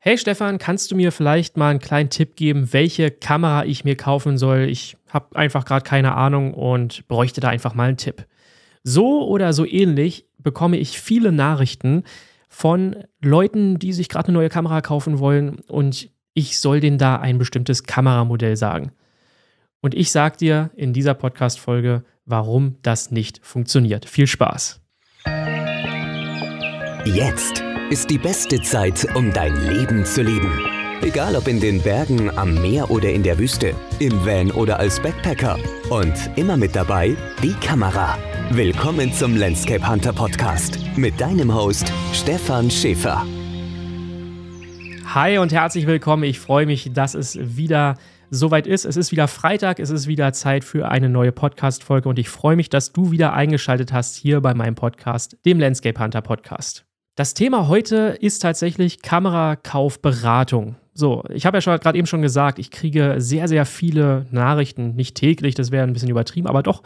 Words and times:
Hey 0.00 0.16
Stefan, 0.16 0.58
kannst 0.58 0.92
du 0.92 0.96
mir 0.96 1.10
vielleicht 1.10 1.56
mal 1.56 1.70
einen 1.70 1.80
kleinen 1.80 2.08
Tipp 2.08 2.36
geben, 2.36 2.72
welche 2.72 3.10
Kamera 3.10 3.64
ich 3.64 3.84
mir 3.84 3.96
kaufen 3.96 4.38
soll? 4.38 4.68
Ich 4.70 4.96
habe 5.08 5.34
einfach 5.34 5.64
gerade 5.64 5.82
keine 5.82 6.14
Ahnung 6.14 6.54
und 6.54 7.08
bräuchte 7.08 7.40
da 7.40 7.48
einfach 7.48 7.74
mal 7.74 7.88
einen 7.88 7.96
Tipp. 7.96 8.24
So 8.84 9.26
oder 9.26 9.52
so 9.52 9.66
ähnlich 9.66 10.26
bekomme 10.38 10.76
ich 10.76 11.00
viele 11.00 11.32
Nachrichten 11.32 12.04
von 12.48 13.04
Leuten, 13.20 13.80
die 13.80 13.92
sich 13.92 14.08
gerade 14.08 14.28
eine 14.28 14.38
neue 14.38 14.48
Kamera 14.48 14.82
kaufen 14.82 15.18
wollen 15.18 15.58
und 15.66 16.08
ich 16.32 16.60
soll 16.60 16.78
denen 16.78 16.98
da 16.98 17.16
ein 17.16 17.38
bestimmtes 17.38 17.82
Kameramodell 17.82 18.56
sagen. 18.56 18.92
Und 19.80 19.96
ich 19.96 20.12
sage 20.12 20.36
dir 20.36 20.70
in 20.76 20.92
dieser 20.92 21.14
Podcast-Folge, 21.14 22.04
warum 22.24 22.76
das 22.82 23.10
nicht 23.10 23.44
funktioniert. 23.44 24.08
Viel 24.08 24.28
Spaß! 24.28 24.80
Jetzt 27.04 27.67
ist 27.90 28.10
die 28.10 28.18
beste 28.18 28.60
Zeit, 28.60 29.06
um 29.14 29.32
dein 29.32 29.56
Leben 29.66 30.04
zu 30.04 30.22
leben. 30.22 30.52
Egal 31.00 31.34
ob 31.36 31.48
in 31.48 31.58
den 31.58 31.80
Bergen, 31.80 32.30
am 32.36 32.54
Meer 32.54 32.90
oder 32.90 33.10
in 33.10 33.22
der 33.22 33.38
Wüste, 33.38 33.74
im 33.98 34.12
Van 34.26 34.50
oder 34.50 34.78
als 34.78 35.00
Backpacker. 35.00 35.58
Und 35.88 36.14
immer 36.36 36.58
mit 36.58 36.76
dabei 36.76 37.16
die 37.42 37.54
Kamera. 37.54 38.18
Willkommen 38.50 39.10
zum 39.12 39.36
Landscape 39.36 39.88
Hunter 39.88 40.12
Podcast 40.12 40.78
mit 40.96 41.18
deinem 41.18 41.54
Host 41.54 41.90
Stefan 42.12 42.70
Schäfer. 42.70 43.24
Hi 45.14 45.38
und 45.38 45.52
herzlich 45.52 45.86
willkommen. 45.86 46.24
Ich 46.24 46.40
freue 46.40 46.66
mich, 46.66 46.92
dass 46.92 47.14
es 47.14 47.38
wieder 47.56 47.96
soweit 48.30 48.66
ist. 48.66 48.84
Es 48.84 48.98
ist 48.98 49.12
wieder 49.12 49.28
Freitag, 49.28 49.78
es 49.78 49.88
ist 49.88 50.06
wieder 50.06 50.34
Zeit 50.34 50.62
für 50.64 50.90
eine 50.90 51.08
neue 51.08 51.32
Podcast-Folge 51.32 52.10
und 52.10 52.18
ich 52.18 52.28
freue 52.28 52.56
mich, 52.56 52.68
dass 52.68 52.92
du 52.92 53.12
wieder 53.12 53.32
eingeschaltet 53.32 53.94
hast 53.94 54.16
hier 54.16 54.42
bei 54.42 54.52
meinem 54.52 54.74
Podcast, 54.74 55.38
dem 55.46 55.58
Landscape 55.58 55.98
Hunter 55.98 56.20
Podcast. 56.20 56.87
Das 57.18 57.34
Thema 57.34 57.66
heute 57.66 58.16
ist 58.20 58.38
tatsächlich 58.42 59.02
Kamerakaufberatung. 59.02 60.76
So, 60.94 61.24
ich 61.30 61.46
habe 61.46 61.56
ja 61.56 61.60
schon 61.60 61.76
gerade 61.80 61.98
eben 61.98 62.06
schon 62.06 62.22
gesagt, 62.22 62.60
ich 62.60 62.70
kriege 62.70 63.16
sehr, 63.18 63.48
sehr 63.48 63.66
viele 63.66 64.26
Nachrichten, 64.30 64.94
nicht 64.94 65.16
täglich, 65.16 65.56
das 65.56 65.72
wäre 65.72 65.82
ein 65.82 65.92
bisschen 65.92 66.10
übertrieben, 66.10 66.46
aber 66.46 66.62
doch 66.62 66.84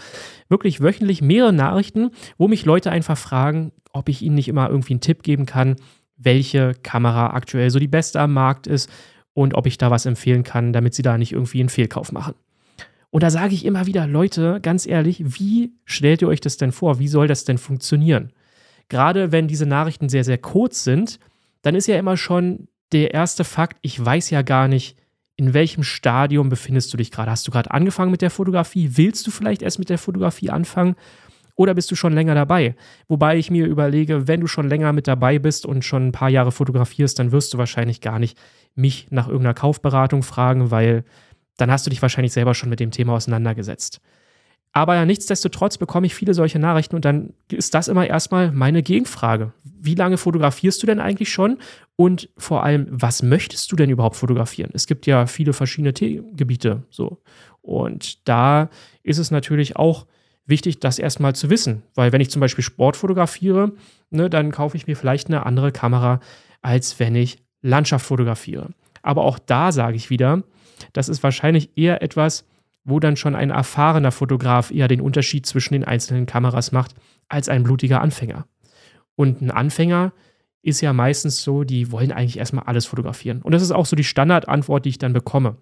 wirklich 0.48 0.80
wöchentlich 0.80 1.20
mehrere 1.20 1.52
Nachrichten, 1.52 2.12
wo 2.38 2.48
mich 2.48 2.64
Leute 2.64 2.90
einfach 2.90 3.18
fragen, 3.18 3.72
ob 3.92 4.08
ich 4.08 4.22
ihnen 4.22 4.36
nicht 4.36 4.48
immer 4.48 4.70
irgendwie 4.70 4.94
einen 4.94 5.02
Tipp 5.02 5.22
geben 5.22 5.44
kann, 5.44 5.76
welche 6.16 6.72
Kamera 6.82 7.34
aktuell 7.34 7.68
so 7.68 7.78
die 7.78 7.86
beste 7.86 8.18
am 8.18 8.32
Markt 8.32 8.66
ist 8.66 8.88
und 9.34 9.52
ob 9.52 9.66
ich 9.66 9.76
da 9.76 9.90
was 9.90 10.06
empfehlen 10.06 10.44
kann, 10.44 10.72
damit 10.72 10.94
sie 10.94 11.02
da 11.02 11.18
nicht 11.18 11.32
irgendwie 11.32 11.60
einen 11.60 11.68
Fehlkauf 11.68 12.10
machen. 12.10 12.32
Und 13.10 13.22
da 13.22 13.28
sage 13.28 13.52
ich 13.52 13.66
immer 13.66 13.84
wieder, 13.86 14.06
Leute, 14.06 14.60
ganz 14.62 14.86
ehrlich, 14.86 15.22
wie 15.38 15.74
stellt 15.84 16.22
ihr 16.22 16.28
euch 16.28 16.40
das 16.40 16.56
denn 16.56 16.72
vor? 16.72 16.98
Wie 16.98 17.08
soll 17.08 17.28
das 17.28 17.44
denn 17.44 17.58
funktionieren? 17.58 18.32
Gerade 18.92 19.32
wenn 19.32 19.48
diese 19.48 19.66
Nachrichten 19.66 20.10
sehr, 20.10 20.22
sehr 20.22 20.38
kurz 20.38 20.84
sind, 20.84 21.18
dann 21.62 21.74
ist 21.74 21.88
ja 21.88 21.98
immer 21.98 22.16
schon 22.16 22.68
der 22.92 23.14
erste 23.14 23.42
Fakt, 23.42 23.78
ich 23.80 24.04
weiß 24.04 24.28
ja 24.30 24.42
gar 24.42 24.68
nicht, 24.68 24.98
in 25.36 25.54
welchem 25.54 25.82
Stadium 25.82 26.50
befindest 26.50 26.92
du 26.92 26.98
dich 26.98 27.10
gerade. 27.10 27.30
Hast 27.30 27.48
du 27.48 27.50
gerade 27.50 27.70
angefangen 27.70 28.10
mit 28.10 28.20
der 28.20 28.30
Fotografie? 28.30 28.90
Willst 28.92 29.26
du 29.26 29.30
vielleicht 29.30 29.62
erst 29.62 29.78
mit 29.78 29.88
der 29.88 29.96
Fotografie 29.96 30.50
anfangen? 30.50 30.94
Oder 31.54 31.72
bist 31.74 31.90
du 31.90 31.96
schon 31.96 32.12
länger 32.12 32.34
dabei? 32.34 32.76
Wobei 33.08 33.38
ich 33.38 33.50
mir 33.50 33.66
überlege, 33.66 34.28
wenn 34.28 34.40
du 34.40 34.46
schon 34.46 34.68
länger 34.68 34.92
mit 34.92 35.08
dabei 35.08 35.38
bist 35.38 35.64
und 35.64 35.86
schon 35.86 36.08
ein 36.08 36.12
paar 36.12 36.28
Jahre 36.28 36.52
fotografierst, 36.52 37.18
dann 37.18 37.32
wirst 37.32 37.54
du 37.54 37.58
wahrscheinlich 37.58 38.02
gar 38.02 38.18
nicht 38.18 38.38
mich 38.74 39.06
nach 39.10 39.26
irgendeiner 39.26 39.54
Kaufberatung 39.54 40.22
fragen, 40.22 40.70
weil 40.70 41.04
dann 41.56 41.70
hast 41.70 41.86
du 41.86 41.90
dich 41.90 42.02
wahrscheinlich 42.02 42.32
selber 42.32 42.54
schon 42.54 42.68
mit 42.68 42.80
dem 42.80 42.90
Thema 42.90 43.14
auseinandergesetzt. 43.14 44.00
Aber 44.72 44.94
ja, 44.94 45.04
nichtsdestotrotz 45.04 45.76
bekomme 45.76 46.06
ich 46.06 46.14
viele 46.14 46.32
solche 46.32 46.58
Nachrichten 46.58 46.96
und 46.96 47.04
dann 47.04 47.34
ist 47.50 47.74
das 47.74 47.88
immer 47.88 48.06
erstmal 48.06 48.52
meine 48.52 48.82
Gegenfrage. 48.82 49.52
Wie 49.64 49.94
lange 49.94 50.16
fotografierst 50.16 50.82
du 50.82 50.86
denn 50.86 50.98
eigentlich 50.98 51.30
schon? 51.30 51.58
Und 51.96 52.30
vor 52.38 52.64
allem, 52.64 52.86
was 52.90 53.22
möchtest 53.22 53.70
du 53.70 53.76
denn 53.76 53.90
überhaupt 53.90 54.16
fotografieren? 54.16 54.70
Es 54.72 54.86
gibt 54.86 55.06
ja 55.06 55.26
viele 55.26 55.52
verschiedene 55.52 55.92
Themengebiete 55.92 56.84
so. 56.88 57.20
Und 57.60 58.26
da 58.26 58.70
ist 59.02 59.18
es 59.18 59.30
natürlich 59.30 59.76
auch 59.76 60.06
wichtig, 60.46 60.80
das 60.80 60.98
erstmal 60.98 61.34
zu 61.34 61.50
wissen. 61.50 61.82
Weil 61.94 62.12
wenn 62.12 62.22
ich 62.22 62.30
zum 62.30 62.40
Beispiel 62.40 62.64
Sport 62.64 62.96
fotografiere, 62.96 63.72
ne, 64.10 64.30
dann 64.30 64.52
kaufe 64.52 64.76
ich 64.76 64.86
mir 64.86 64.96
vielleicht 64.96 65.28
eine 65.28 65.44
andere 65.44 65.70
Kamera, 65.70 66.20
als 66.62 66.98
wenn 66.98 67.14
ich 67.14 67.38
Landschaft 67.60 68.06
fotografiere. 68.06 68.70
Aber 69.02 69.24
auch 69.24 69.38
da 69.38 69.70
sage 69.70 69.96
ich 69.96 70.08
wieder, 70.08 70.42
das 70.92 71.08
ist 71.08 71.22
wahrscheinlich 71.22 71.76
eher 71.76 72.02
etwas, 72.02 72.44
wo 72.84 73.00
dann 73.00 73.16
schon 73.16 73.34
ein 73.34 73.50
erfahrener 73.50 74.12
Fotograf 74.12 74.70
eher 74.70 74.88
den 74.88 75.00
Unterschied 75.00 75.46
zwischen 75.46 75.74
den 75.74 75.84
einzelnen 75.84 76.26
Kameras 76.26 76.72
macht, 76.72 76.94
als 77.28 77.48
ein 77.48 77.62
blutiger 77.62 78.00
Anfänger. 78.00 78.46
Und 79.14 79.40
ein 79.40 79.50
Anfänger 79.50 80.12
ist 80.62 80.80
ja 80.80 80.92
meistens 80.92 81.42
so, 81.42 81.64
die 81.64 81.90
wollen 81.90 82.12
eigentlich 82.12 82.38
erstmal 82.38 82.64
alles 82.64 82.86
fotografieren. 82.86 83.42
Und 83.42 83.52
das 83.52 83.62
ist 83.62 83.72
auch 83.72 83.86
so 83.86 83.96
die 83.96 84.04
Standardantwort, 84.04 84.84
die 84.84 84.90
ich 84.90 84.98
dann 84.98 85.12
bekomme. 85.12 85.56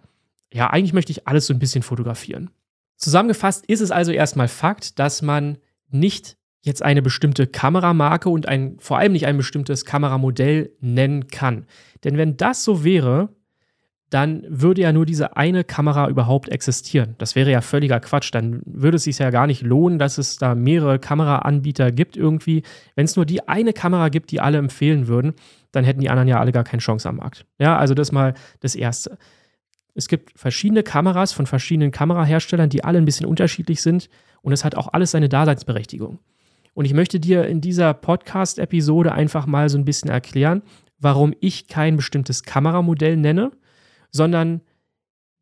Ja, 0.53 0.69
eigentlich 0.71 0.93
möchte 0.93 1.13
ich 1.13 1.27
alles 1.27 1.47
so 1.47 1.55
ein 1.55 1.59
bisschen 1.59 1.83
fotografieren. 1.83 2.51
Zusammengefasst 2.97 3.65
ist 3.67 3.81
es 3.81 3.91
also 3.91 4.13
erstmal 4.13 4.49
Fakt, 4.49 4.99
dass 4.99 5.23
man 5.23 5.59
nicht 5.89 6.37
jetzt 6.63 6.83
eine 6.83 7.01
bestimmte 7.01 7.47
Kameramarke 7.47 8.29
und 8.29 8.47
ein, 8.47 8.77
vor 8.79 8.99
allem 8.99 9.13
nicht 9.13 9.27
ein 9.27 9.39
bestimmtes 9.39 9.87
Kameramodell 9.87 10.73
nennen 10.81 11.29
kann. 11.29 11.67
Denn 12.05 12.19
wenn 12.19 12.37
das 12.37 12.65
so 12.65 12.85
wäre, 12.85 13.31
dann 14.11 14.45
würde 14.49 14.83
ja 14.83 14.93
nur 14.93 15.07
diese 15.07 15.37
eine 15.37 15.63
Kamera 15.63 16.09
überhaupt 16.09 16.49
existieren. 16.49 17.15
Das 17.19 17.37
wäre 17.37 17.51
ja 17.51 17.61
völliger 17.61 18.01
Quatsch. 18.01 18.35
Dann 18.35 18.61
würde 18.67 18.97
es 18.97 19.05
sich 19.05 19.19
ja 19.19 19.31
gar 19.31 19.47
nicht 19.47 19.63
lohnen, 19.63 20.01
dass 20.01 20.19
es 20.19 20.37
da 20.37 20.57
mehrere 20.57 20.99
Kameraanbieter 20.99 21.93
gibt 21.93 22.17
irgendwie. 22.17 22.65
Wenn 22.97 23.05
es 23.05 23.15
nur 23.15 23.25
die 23.25 23.49
eine 23.49 23.73
Kamera 23.73 24.09
gibt, 24.09 24.33
die 24.33 24.41
alle 24.41 24.59
empfehlen 24.59 25.07
würden, 25.07 25.35
dann 25.71 25.85
hätten 25.85 26.01
die 26.01 26.11
anderen 26.11 26.27
ja 26.27 26.41
alle 26.41 26.51
gar 26.51 26.65
keine 26.65 26.81
Chance 26.81 27.09
am 27.09 27.17
Markt. 27.17 27.47
Ja, 27.61 27.79
also 27.79 27.95
das 27.95 28.11
mal 28.11 28.35
das 28.59 28.75
Erste. 28.75 29.17
Es 29.95 30.09
gibt 30.09 30.37
verschiedene 30.37 30.83
Kameras 30.83 31.33
von 31.33 31.47
verschiedenen 31.47 31.93
Kameraherstellern, 31.93 32.69
die 32.69 32.83
alle 32.83 32.99
ein 32.99 33.05
bisschen 33.05 33.27
unterschiedlich 33.27 33.81
sind 33.81 34.09
und 34.43 34.53
es 34.53 34.65
hat 34.65 34.75
auch 34.75 34.93
alles 34.93 35.13
seine 35.13 35.29
Daseinsberechtigung. 35.29 36.19
Und 36.75 36.85
ich 36.85 36.95
möchte 36.95 37.21
dir 37.21 37.47
in 37.47 37.61
dieser 37.61 37.95
Podcast-Episode 37.95 39.13
einfach 39.13 39.47
mal 39.47 39.69
so 39.69 39.79
ein 39.79 39.85
bisschen 39.85 40.11
erklären, 40.11 40.63
warum 40.99 41.35
ich 41.41 41.69
kein 41.69 41.97
bestimmtes 41.97 42.43
Kameramodell 42.43 43.17
nenne 43.17 43.53
sondern 44.11 44.61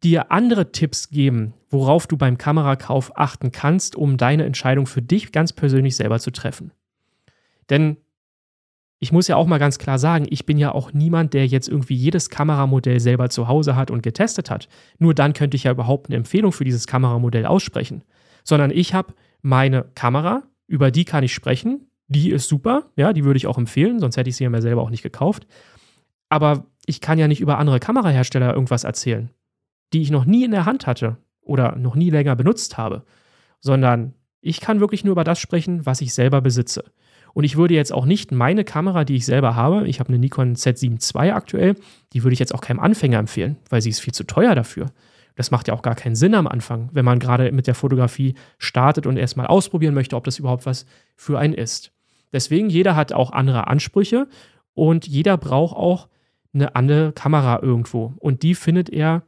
dir 0.03 0.31
andere 0.31 0.73
Tipps 0.73 1.11
geben, 1.11 1.55
worauf 1.69 2.07
du 2.07 2.17
beim 2.17 2.39
Kamerakauf 2.39 3.17
achten 3.17 3.53
kannst, 3.53 3.97
um 3.97 4.17
deine 4.17 4.45
Entscheidung 4.45 4.87
für 4.87 5.03
dich 5.03 5.33
ganz 5.33 5.53
persönlich 5.53 5.97
selber 5.97 6.19
zu 6.19 6.31
treffen. 6.31 6.73
Denn 7.69 7.97
ich 9.01 9.13
muss 9.13 9.29
ja 9.29 9.37
auch 9.37 9.47
mal 9.47 9.59
ganz 9.59 9.79
klar 9.79 9.99
sagen, 9.99 10.27
ich 10.29 10.45
bin 10.45 10.59
ja 10.59 10.73
auch 10.73 10.93
niemand, 10.93 11.35
der 11.35 11.47
jetzt 11.47 11.69
irgendwie 11.69 11.95
jedes 11.95 12.31
Kameramodell 12.31 12.99
selber 12.99 13.31
zu 13.31 13.47
Hause 13.47 13.77
hat 13.77 13.91
und 13.91 14.03
getestet 14.03 14.51
hat. 14.51 14.69
Nur 14.99 15.15
dann 15.15 15.35
könnte 15.35 15.57
ich 15.57 15.65
ja 15.65 15.73
überhaupt 15.73 16.09
eine 16.09 16.17
Empfehlung 16.17 16.53
für 16.53 16.65
dieses 16.65 16.87
Kameramodell 16.87 17.47
aussprechen. 17.47 18.03
Sondern 18.43 18.71
ich 18.71 18.95
habe 18.95 19.15
meine 19.41 19.85
Kamera, 19.95 20.43
über 20.67 20.91
die 20.91 21.05
kann 21.05 21.23
ich 21.23 21.33
sprechen, 21.33 21.87
die 22.09 22.31
ist 22.31 22.49
super, 22.49 22.91
ja, 22.97 23.13
die 23.13 23.25
würde 23.25 23.37
ich 23.37 23.47
auch 23.47 23.59
empfehlen, 23.59 24.01
sonst 24.01 24.17
hätte 24.17 24.31
ich 24.31 24.37
sie 24.37 24.45
ja 24.45 24.51
mir 24.51 24.63
selber 24.63 24.83
auch 24.83 24.91
nicht 24.91 25.03
gekauft. 25.03 25.47
Aber 26.29 26.67
ich 26.89 27.03
kann 27.03 27.19
ja 27.19 27.29
nicht 27.29 27.41
über 27.41 27.59
andere 27.59 27.81
Kamerahersteller 27.81 28.55
irgendwas 28.55 28.85
erzählen, 28.85 29.29
die 29.93 30.01
ich 30.01 30.11
noch 30.11 30.25
nie 30.25 30.45
in 30.45 30.53
der 30.53 30.65
Hand 30.65 30.87
hatte 30.87 31.19
oder 31.43 31.77
noch 31.77 31.95
nie 31.95 32.09
länger 32.09 32.35
benutzt 32.35 32.79
habe, 32.79 33.05
sondern 33.61 34.15
ich 34.41 34.61
kann 34.61 34.81
wirklich 34.81 35.05
nur 35.05 35.13
über 35.13 35.25
das 35.25 35.39
sprechen, 35.39 35.85
was 35.85 36.01
ich 36.01 36.15
selber 36.15 36.41
besitze. 36.41 36.85
Und 37.35 37.45
ich 37.45 37.57
würde 37.57 37.75
jetzt 37.75 37.93
auch 37.93 38.07
nicht 38.07 38.33
meine 38.33 38.65
Kamera, 38.65 39.05
die 39.05 39.17
ich 39.17 39.27
selber 39.27 39.55
habe, 39.55 39.87
ich 39.87 40.01
habe 40.01 40.09
eine 40.09 40.19
Nikon 40.19 40.55
Z7 40.55 41.23
II 41.23 41.33
aktuell, 41.33 41.75
die 42.15 42.25
würde 42.25 42.33
ich 42.33 42.39
jetzt 42.39 42.55
auch 42.55 42.63
keinem 42.63 42.81
Anfänger 42.81 43.19
empfehlen, 43.19 43.59
weil 43.69 43.83
sie 43.83 43.91
ist 43.91 44.01
viel 44.01 44.15
zu 44.15 44.25
teuer 44.25 44.55
dafür. 44.55 44.87
Das 45.37 45.51
macht 45.51 45.69
ja 45.69 45.75
auch 45.75 45.83
gar 45.83 45.95
keinen 45.95 46.17
Sinn 46.17 46.35
am 46.35 46.47
Anfang, 46.47 46.89
wenn 46.93 47.05
man 47.05 47.19
gerade 47.19 47.53
mit 47.53 47.67
der 47.67 47.75
Fotografie 47.75 48.35
startet 48.57 49.07
und 49.07 49.19
erstmal 49.19 49.47
ausprobieren 49.47 49.95
möchte, 49.95 50.17
ob 50.17 50.25
das 50.25 50.39
überhaupt 50.39 50.65
was 50.65 50.87
für 51.17 51.39
einen 51.39 51.55
ist. 51.55 51.93
Deswegen, 52.33 52.71
jeder 52.71 52.97
hat 52.97 53.13
auch 53.13 53.31
andere 53.33 53.67
Ansprüche 53.67 54.27
und 54.73 55.07
jeder 55.07 55.37
braucht 55.37 55.77
auch 55.77 56.09
eine 56.53 56.75
andere 56.77 57.13
Kamera 57.13 57.61
irgendwo. 57.63 58.15
Und 58.19 58.43
die 58.43 58.55
findet 58.55 58.91
er 58.91 59.23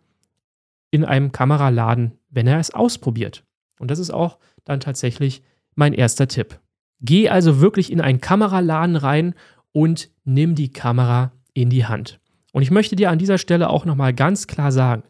in 0.91 1.05
einem 1.05 1.33
Kameraladen, 1.33 2.13
wenn 2.31 2.47
er 2.47 2.59
es 2.59 2.73
ausprobiert. 2.73 3.45
Und 3.79 3.91
das 3.91 3.99
ist 3.99 4.11
auch 4.11 4.39
dann 4.65 4.81
tatsächlich 4.81 5.43
mein 5.75 5.93
erster 5.93 6.29
Tipp. 6.29 6.61
Geh 7.01 7.29
also 7.29 7.61
wirklich 7.61 7.91
in 7.91 8.01
einen 8.01 8.21
Kameraladen 8.21 8.97
rein 8.97 9.35
und 9.73 10.11
nimm 10.25 10.55
die 10.55 10.73
Kamera 10.73 11.33
in 11.55 11.71
die 11.71 11.87
Hand. 11.87 12.21
Und 12.53 12.63
ich 12.63 12.71
möchte 12.71 12.97
dir 12.97 13.11
an 13.11 13.19
dieser 13.19 13.39
Stelle 13.39 13.71
auch 13.71 13.85
nochmal 13.85 14.13
ganz 14.13 14.47
klar 14.47 14.73
sagen, 14.73 15.05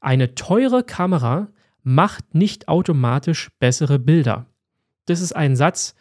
eine 0.00 0.34
teure 0.34 0.82
Kamera 0.82 1.48
macht 1.82 2.34
nicht 2.34 2.68
automatisch 2.68 3.50
bessere 3.58 3.98
Bilder. 3.98 4.46
Das 5.06 5.20
ist 5.20 5.32
ein 5.32 5.56
Satz, 5.56 5.94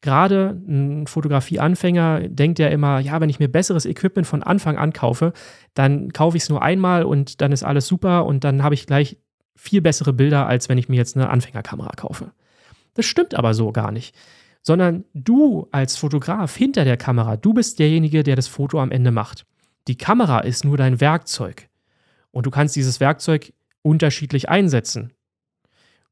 gerade 0.00 0.60
ein 0.68 1.06
Fotografieanfänger 1.06 2.28
denkt 2.28 2.58
ja 2.58 2.68
immer, 2.68 3.00
ja, 3.00 3.20
wenn 3.20 3.30
ich 3.30 3.40
mir 3.40 3.48
besseres 3.48 3.84
Equipment 3.84 4.26
von 4.26 4.42
Anfang 4.42 4.78
an 4.78 4.92
kaufe, 4.92 5.32
dann 5.74 6.12
kaufe 6.12 6.36
ich 6.36 6.44
es 6.44 6.48
nur 6.48 6.62
einmal 6.62 7.04
und 7.04 7.40
dann 7.40 7.52
ist 7.52 7.64
alles 7.64 7.86
super 7.86 8.26
und 8.26 8.44
dann 8.44 8.62
habe 8.62 8.74
ich 8.74 8.86
gleich 8.86 9.18
viel 9.56 9.80
bessere 9.80 10.12
Bilder, 10.12 10.46
als 10.46 10.68
wenn 10.68 10.78
ich 10.78 10.88
mir 10.88 10.96
jetzt 10.96 11.16
eine 11.16 11.30
Anfängerkamera 11.30 11.90
kaufe. 11.96 12.32
Das 12.94 13.06
stimmt 13.06 13.34
aber 13.34 13.54
so 13.54 13.72
gar 13.72 13.90
nicht. 13.90 14.14
Sondern 14.62 15.04
du 15.14 15.68
als 15.72 15.96
Fotograf 15.96 16.56
hinter 16.56 16.84
der 16.84 16.96
Kamera, 16.96 17.36
du 17.36 17.54
bist 17.54 17.78
derjenige, 17.78 18.22
der 18.22 18.36
das 18.36 18.48
Foto 18.48 18.80
am 18.80 18.90
Ende 18.90 19.10
macht. 19.10 19.46
Die 19.88 19.96
Kamera 19.96 20.40
ist 20.40 20.64
nur 20.64 20.76
dein 20.76 21.00
Werkzeug. 21.00 21.68
Und 22.30 22.46
du 22.46 22.50
kannst 22.50 22.76
dieses 22.76 23.00
Werkzeug 23.00 23.52
unterschiedlich 23.82 24.48
einsetzen. 24.48 25.12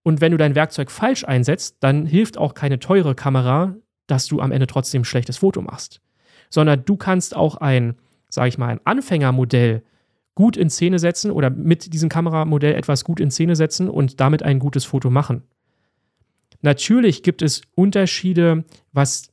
Und 0.07 0.21
wenn 0.21 0.31
du 0.31 0.39
dein 0.39 0.55
Werkzeug 0.55 0.93
falsch 0.93 1.25
einsetzt, 1.25 1.79
dann 1.81 2.07
hilft 2.07 2.39
auch 2.39 2.55
keine 2.55 2.79
teure 2.79 3.17
Kamera, 3.17 3.75
dass 4.07 4.29
du 4.29 4.41
am 4.41 4.53
Ende 4.53 4.69
trotzdem 4.69 5.03
ein 5.03 5.05
schlechtes 5.05 5.39
Foto 5.39 5.63
machst. 5.63 6.01
Sondern 6.49 6.85
du 6.85 6.97
kannst 6.97 7.35
auch 7.35 7.57
ein, 7.57 7.97
sage 8.31 8.51
ich 8.51 8.57
mal, 8.57 8.69
ein 8.69 8.81
Anfängermodell 8.85 9.83
gut 10.37 10.57
in 10.57 10.71
Szene 10.71 11.01
setzen 11.01 11.33
oder 11.33 11.51
mit 11.51 11.93
diesem 11.93 12.09
Kameramodell 12.09 12.77
etwas 12.77 13.03
gut 13.03 13.19
in 13.19 13.33
Szene 13.33 13.57
setzen 13.57 13.91
und 13.91 14.21
damit 14.21 14.45
ein 14.45 14.61
gutes 14.61 14.85
Foto 14.85 15.11
machen. 15.11 15.43
Natürlich 16.61 17.25
gibt 17.25 17.43
es 17.43 17.63
Unterschiede, 17.75 18.65
was 18.93 19.33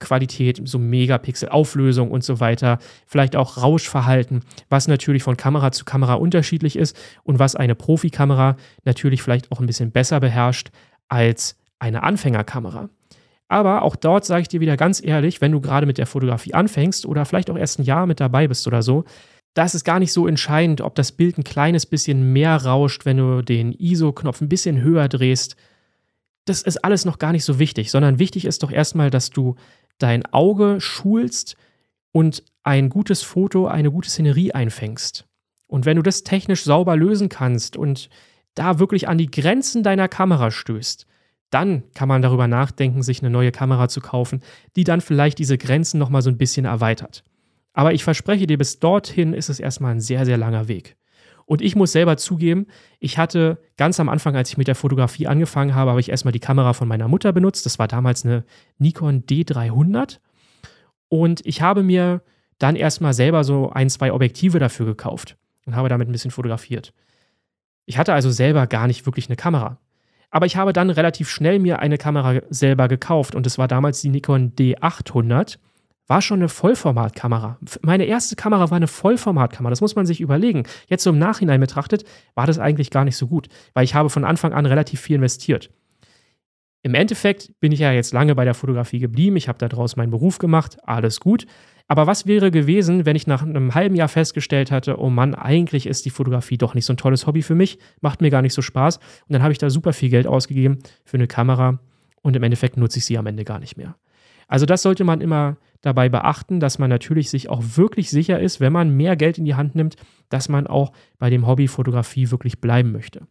Qualität, 0.00 0.60
so 0.64 0.78
Megapixel, 0.78 1.48
Auflösung 1.48 2.10
und 2.10 2.24
so 2.24 2.40
weiter, 2.40 2.78
vielleicht 3.06 3.36
auch 3.36 3.58
Rauschverhalten, 3.58 4.42
was 4.68 4.88
natürlich 4.88 5.22
von 5.22 5.36
Kamera 5.36 5.72
zu 5.72 5.84
Kamera 5.84 6.14
unterschiedlich 6.14 6.76
ist 6.76 6.96
und 7.24 7.38
was 7.38 7.56
eine 7.56 7.74
Profikamera 7.74 8.56
natürlich 8.84 9.22
vielleicht 9.22 9.50
auch 9.52 9.60
ein 9.60 9.66
bisschen 9.66 9.90
besser 9.90 10.20
beherrscht 10.20 10.70
als 11.08 11.56
eine 11.78 12.02
Anfängerkamera. 12.02 12.90
Aber 13.48 13.82
auch 13.82 13.96
dort 13.96 14.26
sage 14.26 14.42
ich 14.42 14.48
dir 14.48 14.60
wieder 14.60 14.76
ganz 14.76 15.02
ehrlich, 15.02 15.40
wenn 15.40 15.52
du 15.52 15.60
gerade 15.60 15.86
mit 15.86 15.98
der 15.98 16.06
Fotografie 16.06 16.54
anfängst 16.54 17.06
oder 17.06 17.24
vielleicht 17.24 17.50
auch 17.50 17.56
erst 17.56 17.78
ein 17.78 17.84
Jahr 17.84 18.06
mit 18.06 18.20
dabei 18.20 18.46
bist 18.46 18.66
oder 18.66 18.82
so, 18.82 19.04
da 19.54 19.64
ist 19.64 19.74
es 19.74 19.84
gar 19.84 19.98
nicht 19.98 20.12
so 20.12 20.26
entscheidend, 20.26 20.82
ob 20.82 20.94
das 20.94 21.12
Bild 21.12 21.38
ein 21.38 21.44
kleines 21.44 21.86
bisschen 21.86 22.32
mehr 22.32 22.56
rauscht, 22.56 23.06
wenn 23.06 23.16
du 23.16 23.42
den 23.42 23.72
ISO-Knopf 23.72 24.40
ein 24.40 24.48
bisschen 24.48 24.82
höher 24.82 25.08
drehst. 25.08 25.56
Das 26.44 26.62
ist 26.62 26.84
alles 26.84 27.04
noch 27.04 27.18
gar 27.18 27.32
nicht 27.32 27.44
so 27.44 27.58
wichtig, 27.58 27.90
sondern 27.90 28.18
wichtig 28.18 28.44
ist 28.44 28.62
doch 28.62 28.70
erstmal, 28.70 29.10
dass 29.10 29.30
du 29.30 29.56
dein 29.98 30.24
Auge 30.26 30.80
schulst 30.80 31.56
und 32.12 32.42
ein 32.62 32.88
gutes 32.88 33.22
Foto, 33.22 33.66
eine 33.66 33.90
gute 33.90 34.10
Szenerie 34.10 34.52
einfängst. 34.52 35.26
Und 35.66 35.84
wenn 35.84 35.96
du 35.96 36.02
das 36.02 36.24
technisch 36.24 36.64
sauber 36.64 36.96
lösen 36.96 37.28
kannst 37.28 37.76
und 37.76 38.08
da 38.54 38.78
wirklich 38.78 39.08
an 39.08 39.18
die 39.18 39.30
Grenzen 39.30 39.82
deiner 39.82 40.08
Kamera 40.08 40.50
stößt, 40.50 41.06
dann 41.50 41.84
kann 41.94 42.08
man 42.08 42.22
darüber 42.22 42.46
nachdenken, 42.48 43.02
sich 43.02 43.20
eine 43.22 43.30
neue 43.30 43.52
Kamera 43.52 43.88
zu 43.88 44.00
kaufen, 44.00 44.40
die 44.76 44.84
dann 44.84 45.00
vielleicht 45.00 45.38
diese 45.38 45.56
Grenzen 45.56 45.98
nochmal 45.98 46.22
so 46.22 46.30
ein 46.30 46.38
bisschen 46.38 46.66
erweitert. 46.66 47.24
Aber 47.72 47.94
ich 47.94 48.04
verspreche 48.04 48.46
dir, 48.46 48.58
bis 48.58 48.80
dorthin 48.80 49.32
ist 49.32 49.48
es 49.48 49.60
erstmal 49.60 49.92
ein 49.92 50.00
sehr, 50.00 50.24
sehr 50.24 50.36
langer 50.36 50.68
Weg. 50.68 50.96
Und 51.48 51.62
ich 51.62 51.74
muss 51.76 51.92
selber 51.92 52.18
zugeben, 52.18 52.66
ich 53.00 53.16
hatte 53.16 53.56
ganz 53.78 53.98
am 53.98 54.10
Anfang, 54.10 54.36
als 54.36 54.50
ich 54.50 54.58
mit 54.58 54.68
der 54.68 54.74
Fotografie 54.74 55.26
angefangen 55.26 55.74
habe, 55.74 55.92
habe 55.92 56.00
ich 56.00 56.10
erstmal 56.10 56.32
die 56.32 56.40
Kamera 56.40 56.74
von 56.74 56.86
meiner 56.86 57.08
Mutter 57.08 57.32
benutzt. 57.32 57.64
Das 57.64 57.78
war 57.78 57.88
damals 57.88 58.26
eine 58.26 58.44
Nikon 58.76 59.22
D300. 59.22 60.18
Und 61.08 61.40
ich 61.46 61.62
habe 61.62 61.82
mir 61.82 62.20
dann 62.58 62.76
erstmal 62.76 63.14
selber 63.14 63.44
so 63.44 63.70
ein, 63.70 63.88
zwei 63.88 64.12
Objektive 64.12 64.58
dafür 64.58 64.84
gekauft 64.84 65.38
und 65.64 65.74
habe 65.74 65.88
damit 65.88 66.06
ein 66.06 66.12
bisschen 66.12 66.30
fotografiert. 66.30 66.92
Ich 67.86 67.96
hatte 67.96 68.12
also 68.12 68.30
selber 68.30 68.66
gar 68.66 68.86
nicht 68.86 69.06
wirklich 69.06 69.28
eine 69.28 69.36
Kamera. 69.36 69.78
Aber 70.30 70.44
ich 70.44 70.58
habe 70.58 70.74
dann 70.74 70.90
relativ 70.90 71.30
schnell 71.30 71.60
mir 71.60 71.78
eine 71.78 71.96
Kamera 71.96 72.42
selber 72.50 72.88
gekauft 72.88 73.34
und 73.34 73.46
es 73.46 73.56
war 73.56 73.68
damals 73.68 74.02
die 74.02 74.10
Nikon 74.10 74.52
D800 74.54 75.56
war 76.08 76.22
schon 76.22 76.40
eine 76.40 76.48
Vollformatkamera. 76.48 77.58
Meine 77.82 78.06
erste 78.06 78.34
Kamera 78.34 78.70
war 78.70 78.76
eine 78.76 78.88
Vollformatkamera. 78.88 79.70
Das 79.70 79.82
muss 79.82 79.94
man 79.94 80.06
sich 80.06 80.20
überlegen. 80.20 80.64
Jetzt 80.88 81.04
so 81.04 81.10
im 81.10 81.18
Nachhinein 81.18 81.60
betrachtet, 81.60 82.04
war 82.34 82.46
das 82.46 82.58
eigentlich 82.58 82.90
gar 82.90 83.04
nicht 83.04 83.16
so 83.16 83.28
gut, 83.28 83.48
weil 83.74 83.84
ich 83.84 83.94
habe 83.94 84.10
von 84.10 84.24
Anfang 84.24 84.52
an 84.52 84.66
relativ 84.66 85.00
viel 85.00 85.16
investiert. 85.16 85.70
Im 86.82 86.94
Endeffekt 86.94 87.52
bin 87.60 87.72
ich 87.72 87.80
ja 87.80 87.92
jetzt 87.92 88.12
lange 88.12 88.34
bei 88.34 88.44
der 88.44 88.54
Fotografie 88.54 88.98
geblieben. 88.98 89.36
Ich 89.36 89.48
habe 89.48 89.58
daraus 89.58 89.96
meinen 89.96 90.10
Beruf 90.10 90.38
gemacht. 90.38 90.78
Alles 90.84 91.20
gut. 91.20 91.46
Aber 91.88 92.06
was 92.06 92.26
wäre 92.26 92.50
gewesen, 92.50 93.06
wenn 93.06 93.16
ich 93.16 93.26
nach 93.26 93.42
einem 93.42 93.74
halben 93.74 93.94
Jahr 93.94 94.08
festgestellt 94.08 94.70
hatte, 94.70 94.98
oh 94.98 95.10
Mann, 95.10 95.34
eigentlich 95.34 95.86
ist 95.86 96.04
die 96.04 96.10
Fotografie 96.10 96.58
doch 96.58 96.74
nicht 96.74 96.84
so 96.84 96.92
ein 96.92 96.98
tolles 96.98 97.26
Hobby 97.26 97.42
für 97.42 97.54
mich, 97.54 97.78
macht 98.00 98.20
mir 98.20 98.30
gar 98.30 98.42
nicht 98.42 98.52
so 98.52 98.62
Spaß. 98.62 98.98
Und 98.98 99.32
dann 99.32 99.42
habe 99.42 99.52
ich 99.52 99.58
da 99.58 99.70
super 99.70 99.94
viel 99.94 100.10
Geld 100.10 100.26
ausgegeben 100.26 100.78
für 101.04 101.16
eine 101.16 101.26
Kamera 101.26 101.80
und 102.22 102.36
im 102.36 102.42
Endeffekt 102.42 102.76
nutze 102.76 102.98
ich 102.98 103.06
sie 103.06 103.16
am 103.16 103.26
Ende 103.26 103.44
gar 103.44 103.58
nicht 103.58 103.76
mehr. 103.78 103.96
Also 104.48 104.66
das 104.66 104.82
sollte 104.82 105.04
man 105.04 105.20
immer 105.20 105.56
dabei 105.80 106.08
beachten, 106.08 106.58
dass 106.58 106.78
man 106.78 106.90
natürlich 106.90 107.30
sich 107.30 107.48
auch 107.48 107.62
wirklich 107.76 108.10
sicher 108.10 108.40
ist, 108.40 108.60
wenn 108.60 108.72
man 108.72 108.96
mehr 108.96 109.14
Geld 109.14 109.38
in 109.38 109.44
die 109.44 109.54
Hand 109.54 109.74
nimmt, 109.74 109.96
dass 110.28 110.48
man 110.48 110.66
auch 110.66 110.92
bei 111.18 111.30
dem 111.30 111.46
Hobby 111.46 111.68
Fotografie 111.68 112.30
wirklich 112.30 112.60
bleiben 112.60 112.90
möchte. 112.90 113.26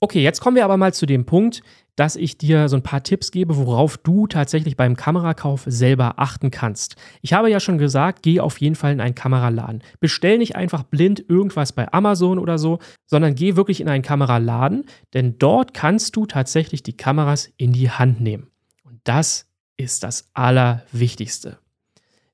Okay, 0.00 0.20
jetzt 0.20 0.40
kommen 0.40 0.56
wir 0.56 0.64
aber 0.64 0.76
mal 0.76 0.92
zu 0.92 1.06
dem 1.06 1.26
Punkt, 1.26 1.62
dass 1.94 2.16
ich 2.16 2.36
dir 2.36 2.68
so 2.68 2.74
ein 2.74 2.82
paar 2.82 3.04
Tipps 3.04 3.30
gebe, 3.30 3.56
worauf 3.56 3.98
du 3.98 4.26
tatsächlich 4.26 4.76
beim 4.76 4.96
Kamerakauf 4.96 5.62
selber 5.66 6.14
achten 6.16 6.50
kannst. 6.50 6.96
Ich 7.20 7.34
habe 7.34 7.48
ja 7.48 7.60
schon 7.60 7.78
gesagt, 7.78 8.22
geh 8.22 8.40
auf 8.40 8.60
jeden 8.60 8.74
Fall 8.74 8.92
in 8.92 9.00
einen 9.00 9.14
Kameraladen. 9.14 9.84
Bestell 10.00 10.38
nicht 10.38 10.56
einfach 10.56 10.82
blind 10.82 11.24
irgendwas 11.28 11.70
bei 11.72 11.92
Amazon 11.92 12.40
oder 12.40 12.58
so, 12.58 12.80
sondern 13.06 13.36
geh 13.36 13.54
wirklich 13.54 13.80
in 13.80 13.88
einen 13.88 14.02
Kameraladen, 14.02 14.86
denn 15.14 15.38
dort 15.38 15.72
kannst 15.72 16.16
du 16.16 16.26
tatsächlich 16.26 16.82
die 16.82 16.96
Kameras 16.96 17.52
in 17.56 17.72
die 17.72 17.90
Hand 17.90 18.20
nehmen. 18.20 18.50
Und 18.82 18.98
das 19.04 19.51
ist 19.82 20.02
das 20.02 20.30
Allerwichtigste. 20.34 21.58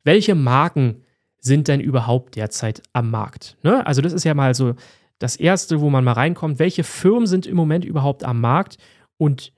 Welche 0.05 0.35
Marken 0.35 1.03
sind 1.39 1.69
denn 1.69 1.81
überhaupt 1.81 2.37
derzeit 2.37 2.83
am 2.93 3.11
Markt? 3.11 3.57
Ne? 3.63 3.87
Also 3.87 4.03
das 4.03 4.13
ist 4.13 4.25
ja 4.25 4.35
mal 4.35 4.55
so 4.55 4.75
das 5.19 5.37
Erste, 5.37 5.81
wo 5.81 5.91
man 5.91 6.05
mal 6.05 6.13
reinkommt. 6.13 6.59
Welche 6.59 6.85
Firmen 6.85 7.27
sind 7.27 7.47
im 7.47 7.57
Moment 7.57 7.85
überhaupt 7.85 8.25
am 8.25 8.41
Markt? 8.41 8.79
Und 9.17 9.53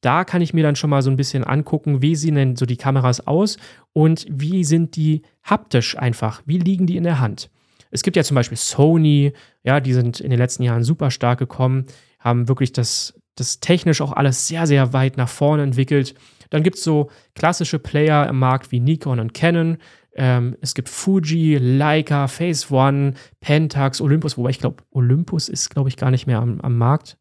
da 0.00 0.24
kann 0.24 0.42
ich 0.42 0.54
mir 0.54 0.62
dann 0.62 0.76
schon 0.76 0.90
mal 0.90 1.02
so 1.02 1.10
ein 1.10 1.16
bisschen 1.16 1.44
angucken, 1.44 2.02
wie 2.02 2.14
sehen 2.14 2.36
denn 2.36 2.56
so 2.56 2.66
die 2.66 2.76
Kameras 2.76 3.26
aus 3.26 3.56
und 3.92 4.26
wie 4.30 4.64
sind 4.64 4.96
die 4.96 5.22
haptisch 5.42 5.98
einfach? 5.98 6.42
Wie 6.46 6.58
liegen 6.58 6.86
die 6.86 6.96
in 6.96 7.04
der 7.04 7.20
Hand? 7.20 7.50
Es 7.90 8.02
gibt 8.02 8.16
ja 8.16 8.22
zum 8.22 8.34
Beispiel 8.34 8.58
Sony, 8.58 9.32
ja, 9.64 9.80
die 9.80 9.94
sind 9.94 10.20
in 10.20 10.30
den 10.30 10.38
letzten 10.38 10.62
Jahren 10.62 10.84
super 10.84 11.10
stark 11.10 11.38
gekommen, 11.38 11.86
haben 12.20 12.48
wirklich 12.48 12.72
das, 12.72 13.18
das 13.34 13.60
technisch 13.60 14.00
auch 14.00 14.12
alles 14.12 14.46
sehr, 14.46 14.66
sehr 14.66 14.92
weit 14.92 15.16
nach 15.16 15.28
vorne 15.28 15.62
entwickelt. 15.62 16.14
Dann 16.50 16.62
gibt 16.62 16.76
es 16.76 16.84
so 16.84 17.10
klassische 17.34 17.78
Player 17.78 18.28
im 18.28 18.38
Markt 18.38 18.72
wie 18.72 18.80
Nikon 18.80 19.20
und 19.20 19.34
Canon. 19.34 19.78
Ähm, 20.14 20.56
es 20.60 20.74
gibt 20.74 20.88
Fuji, 20.88 21.56
Leica, 21.56 22.26
Phase 22.26 22.74
One, 22.74 23.14
Pentax, 23.40 24.00
Olympus, 24.00 24.36
wobei 24.36 24.50
ich 24.50 24.58
glaube, 24.58 24.82
Olympus 24.90 25.48
ist, 25.48 25.70
glaube 25.70 25.88
ich, 25.88 25.96
gar 25.96 26.10
nicht 26.10 26.26
mehr 26.26 26.40
am, 26.40 26.60
am 26.60 26.76
Markt. 26.76 27.18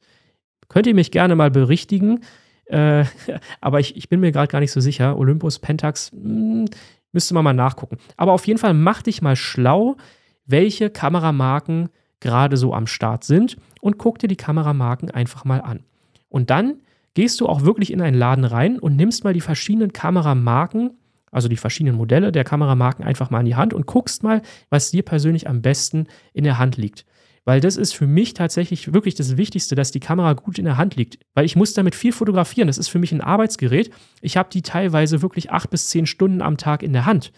Könnt 0.69 0.87
ihr 0.87 0.95
mich 0.95 1.11
gerne 1.11 1.35
mal 1.35 1.51
berichtigen, 1.51 2.21
äh, 2.65 3.05
aber 3.61 3.79
ich, 3.79 3.95
ich 3.95 4.09
bin 4.09 4.19
mir 4.19 4.31
gerade 4.31 4.51
gar 4.51 4.59
nicht 4.59 4.71
so 4.71 4.79
sicher. 4.79 5.17
Olympus, 5.17 5.59
Pentax, 5.59 6.11
mh, 6.13 6.19
hm, 6.21 6.65
müsste 7.11 7.33
man 7.33 7.43
mal 7.43 7.53
nachgucken. 7.53 7.97
Aber 8.15 8.33
auf 8.33 8.47
jeden 8.47 8.59
Fall 8.59 8.73
mach 8.73 9.01
dich 9.01 9.21
mal 9.21 9.35
schlau, 9.35 9.97
welche 10.45 10.89
Kameramarken 10.89 11.89
gerade 12.19 12.57
so 12.57 12.73
am 12.73 12.87
Start 12.87 13.23
sind 13.23 13.57
und 13.81 13.97
guck 13.97 14.19
dir 14.19 14.27
die 14.27 14.35
Kameramarken 14.35 15.11
einfach 15.11 15.45
mal 15.45 15.61
an. 15.61 15.83
Und 16.29 16.49
dann 16.49 16.81
gehst 17.17 17.41
du 17.41 17.47
auch 17.47 17.63
wirklich 17.63 17.91
in 17.91 17.99
einen 17.99 18.15
Laden 18.15 18.43
rein 18.43 18.77
und 18.77 18.95
nimmst 18.95 19.23
mal 19.23 19.33
die 19.33 19.41
verschiedenen 19.41 19.91
Kameramarken, 19.91 20.91
also 21.31 21.47
die 21.47 21.57
verschiedenen 21.57 21.97
Modelle 21.97 22.31
der 22.31 22.43
Kameramarken 22.43 23.03
einfach 23.03 23.31
mal 23.31 23.39
in 23.39 23.47
die 23.47 23.55
Hand 23.55 23.73
und 23.73 23.87
guckst 23.87 24.21
mal, 24.21 24.43
was 24.69 24.91
dir 24.91 25.01
persönlich 25.01 25.49
am 25.49 25.63
besten 25.63 26.05
in 26.33 26.43
der 26.43 26.59
Hand 26.59 26.77
liegt. 26.77 27.07
Weil 27.43 27.59
das 27.59 27.75
ist 27.75 27.93
für 27.93 28.05
mich 28.05 28.35
tatsächlich 28.35 28.93
wirklich 28.93 29.15
das 29.15 29.35
Wichtigste, 29.35 29.73
dass 29.73 29.89
die 29.89 29.99
Kamera 29.99 30.33
gut 30.33 30.59
in 30.59 30.65
der 30.65 30.77
Hand 30.77 30.95
liegt. 30.95 31.17
Weil 31.33 31.45
ich 31.45 31.55
muss 31.55 31.73
damit 31.73 31.95
viel 31.95 32.11
fotografieren. 32.11 32.67
Das 32.67 32.77
ist 32.77 32.87
für 32.87 32.99
mich 32.99 33.11
ein 33.11 33.21
Arbeitsgerät. 33.21 33.89
Ich 34.21 34.37
habe 34.37 34.49
die 34.53 34.61
teilweise 34.61 35.23
wirklich 35.23 35.49
acht 35.49 35.71
bis 35.71 35.89
zehn 35.89 36.05
Stunden 36.05 36.43
am 36.43 36.57
Tag 36.57 36.83
in 36.83 36.93
der 36.93 37.07
Hand. 37.07 37.31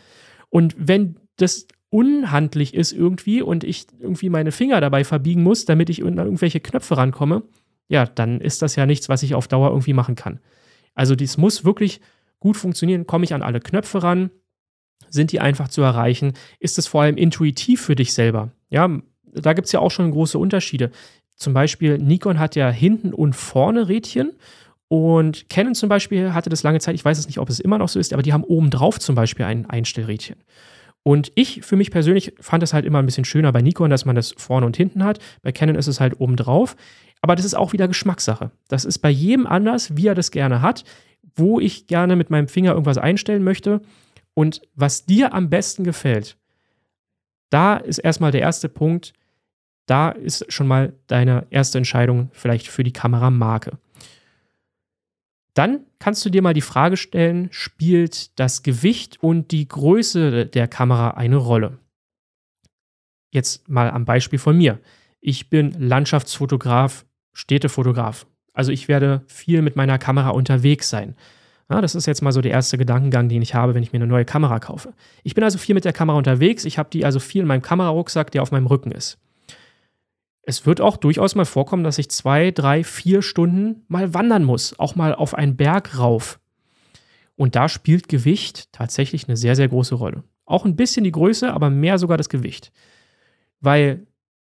Und 0.50 0.76
wenn 0.78 1.16
das 1.38 1.68
unhandlich 1.90 2.74
ist 2.74 2.92
irgendwie 2.92 3.42
und 3.42 3.64
ich 3.64 3.88
irgendwie 3.98 4.30
meine 4.30 4.52
Finger 4.52 4.82
dabei 4.82 5.06
verbiegen 5.06 5.42
muss, 5.42 5.64
damit 5.64 5.90
ich 5.90 6.04
an 6.04 6.18
irgendwelche 6.18 6.60
Knöpfe 6.60 6.98
rankomme, 6.98 7.44
ja, 7.90 8.06
dann 8.06 8.40
ist 8.40 8.62
das 8.62 8.76
ja 8.76 8.86
nichts, 8.86 9.10
was 9.10 9.24
ich 9.24 9.36
auf 9.36 9.48
Dauer 9.48 9.70
irgendwie 9.70 9.94
machen 9.94 10.16
kann. 10.16 10.40
Also 10.96 11.16
dies 11.16 11.38
muss 11.38 11.66
wirklich 11.66 12.00
gut 12.40 12.56
funktionieren. 12.56 13.08
Komme 13.08 13.26
ich 13.26 13.34
an 13.34 13.42
alle 13.42 13.60
Knöpfe 13.60 14.02
ran? 14.02 14.32
Sind 15.10 15.32
die 15.32 15.40
einfach 15.40 15.68
zu 15.68 15.82
erreichen? 15.82 16.34
Ist 16.60 16.78
es 16.78 16.88
vor 16.88 17.02
allem 17.02 17.18
intuitiv 17.18 17.82
für 17.82 17.96
dich 17.96 18.14
selber? 18.14 18.52
Ja, 18.70 18.90
da 19.24 19.54
gibt 19.54 19.66
es 19.66 19.72
ja 19.72 19.80
auch 19.80 19.92
schon 19.92 20.12
große 20.12 20.38
Unterschiede. 20.38 20.92
Zum 21.36 21.54
Beispiel 21.54 21.98
Nikon 21.98 22.40
hat 22.40 22.56
ja 22.56 22.70
hinten 22.70 23.14
und 23.14 23.36
vorne 23.36 23.90
Rädchen 23.90 24.32
und 24.88 25.50
Canon 25.50 25.76
zum 25.76 25.88
Beispiel 25.88 26.34
hatte 26.34 26.50
das 26.50 26.64
lange 26.64 26.80
Zeit, 26.80 26.96
ich 26.96 27.06
weiß 27.06 27.18
es 27.18 27.28
nicht, 27.28 27.40
ob 27.40 27.50
es 27.50 27.60
immer 27.60 27.78
noch 27.78 27.90
so 27.90 28.00
ist, 28.00 28.12
aber 28.12 28.24
die 28.24 28.34
haben 28.34 28.44
oben 28.44 28.70
drauf 28.70 29.00
zum 29.00 29.16
Beispiel 29.16 29.46
ein 29.46 29.68
Einstellrädchen. 29.70 30.38
Und 31.04 31.32
ich 31.36 31.62
für 31.64 31.76
mich 31.76 31.92
persönlich 31.92 32.34
fand 32.40 32.62
es 32.62 32.74
halt 32.74 32.86
immer 32.86 33.00
ein 33.00 33.06
bisschen 33.06 33.26
schöner 33.26 33.52
bei 33.52 33.62
Nikon, 33.62 33.90
dass 33.90 34.06
man 34.06 34.16
das 34.16 34.34
vorne 34.38 34.66
und 34.66 34.78
hinten 34.78 35.04
hat. 35.04 35.20
Bei 35.42 35.52
Canon 35.52 35.76
ist 35.76 35.88
es 35.88 36.00
halt 36.00 36.20
oben 36.20 36.36
drauf. 36.36 36.76
Aber 37.22 37.36
das 37.36 37.46
ist 37.46 37.56
auch 37.56 37.74
wieder 37.74 37.88
Geschmackssache. 37.88 38.52
Das 38.68 38.86
ist 38.86 39.00
bei 39.00 39.10
jedem 39.10 39.48
anders, 39.48 39.96
wie 39.98 40.08
er 40.08 40.16
das 40.16 40.32
gerne 40.32 40.62
hat, 40.62 40.84
wo 41.36 41.60
ich 41.60 41.88
gerne 41.88 42.16
mit 42.16 42.30
meinem 42.30 42.48
Finger 42.48 42.72
irgendwas 42.72 42.98
einstellen 42.98 43.44
möchte. 43.44 43.82
Und 44.34 44.62
was 44.76 45.06
dir 45.06 45.34
am 45.34 45.50
besten 45.50 45.84
gefällt, 45.84 46.38
da 47.50 47.78
ist 47.78 47.98
erstmal 47.98 48.32
der 48.32 48.42
erste 48.42 48.70
Punkt. 48.70 49.14
Da 49.86 50.12
ist 50.12 50.52
schon 50.52 50.68
mal 50.68 50.94
deine 51.08 51.48
erste 51.50 51.78
Entscheidung 51.78 52.30
vielleicht 52.32 52.68
für 52.68 52.84
die 52.84 52.94
Kameramarke. 52.94 53.78
Dann 55.60 55.82
kannst 56.00 56.26
du 56.26 56.30
dir 56.30 56.42
mal 56.42 56.54
die 56.54 56.62
Frage 56.62 56.96
stellen, 56.96 57.50
spielt 57.52 58.40
das 58.40 58.64
Gewicht 58.64 59.18
und 59.22 59.52
die 59.52 59.68
Größe 59.68 60.46
der 60.46 60.68
Kamera 60.68 61.12
eine 61.12 61.36
Rolle? 61.36 61.80
jetzt 63.32 63.70
mal 63.70 63.90
am 63.92 64.06
Beispiel 64.06 64.40
von 64.40 64.58
mir. 64.58 64.80
Ich 65.22 65.50
bin 65.50 65.72
Landschaftsfotograf, 65.78 67.06
Städtefotograf. 67.34 68.26
Also 68.54 68.72
ich 68.72 68.88
werde 68.88 69.22
viel 69.28 69.62
mit 69.62 69.76
meiner 69.76 69.98
Kamera 69.98 70.30
unterwegs 70.30 70.90
sein. 70.90 71.16
Ja, 71.70 71.82
das 71.82 71.94
ist 71.94 72.08
jetzt 72.08 72.22
mal 72.22 72.32
so 72.32 72.42
der 72.42 72.52
erste 72.52 72.78
Gedankengang, 72.78 73.30
den 73.30 73.44
ich 73.44 73.54
habe, 73.54 73.76
wenn 73.76 73.84
ich 73.84 73.94
mir 73.94 73.98
eine 73.98 74.08
neue 74.08 74.26
Kamera 74.26 74.60
kaufe. 74.60 74.94
Ich 75.24 75.36
bin 75.36 75.44
also 75.44 75.60
viel 75.60 75.76
mit 75.76 75.86
der 75.86 75.94
Kamera 75.94 76.18
unterwegs. 76.18 76.66
Ich 76.66 76.80
habe 76.80 76.90
die 76.92 77.06
also 77.06 77.20
viel 77.20 77.42
in 77.42 77.48
meinem 77.48 77.62
Kamerarucksack, 77.62 78.32
der 78.32 78.42
auf 78.42 78.52
meinem 78.52 78.66
Rücken 78.66 78.92
ist. 78.92 79.20
Es 80.50 80.66
wird 80.66 80.82
auch 80.82 80.98
durchaus 80.98 81.36
mal 81.36 81.46
vorkommen, 81.46 81.84
dass 81.84 82.00
ich 82.00 82.10
zwei, 82.10 82.50
drei, 82.50 82.84
vier 82.84 83.22
Stunden 83.22 83.84
mal 83.88 84.16
wandern 84.16 84.44
muss, 84.44 84.80
auch 84.80 84.96
mal 84.96 85.14
auf 85.14 85.36
einen 85.36 85.56
Berg 85.56 86.00
rauf. 86.00 86.40
Und 87.36 87.56
da 87.56 87.70
spielt 87.70 88.10
Gewicht 88.10 88.74
tatsächlich 88.74 89.28
eine 89.28 89.38
sehr, 89.38 89.56
sehr 89.56 89.68
große 89.68 89.94
Rolle. 89.94 90.24
Auch 90.48 90.66
ein 90.66 90.76
bisschen 90.76 91.04
die 91.04 91.12
Größe, 91.12 91.54
aber 91.54 91.70
mehr 91.70 92.00
sogar 92.00 92.18
das 92.18 92.30
Gewicht. 92.30 92.72
Weil, 93.62 94.08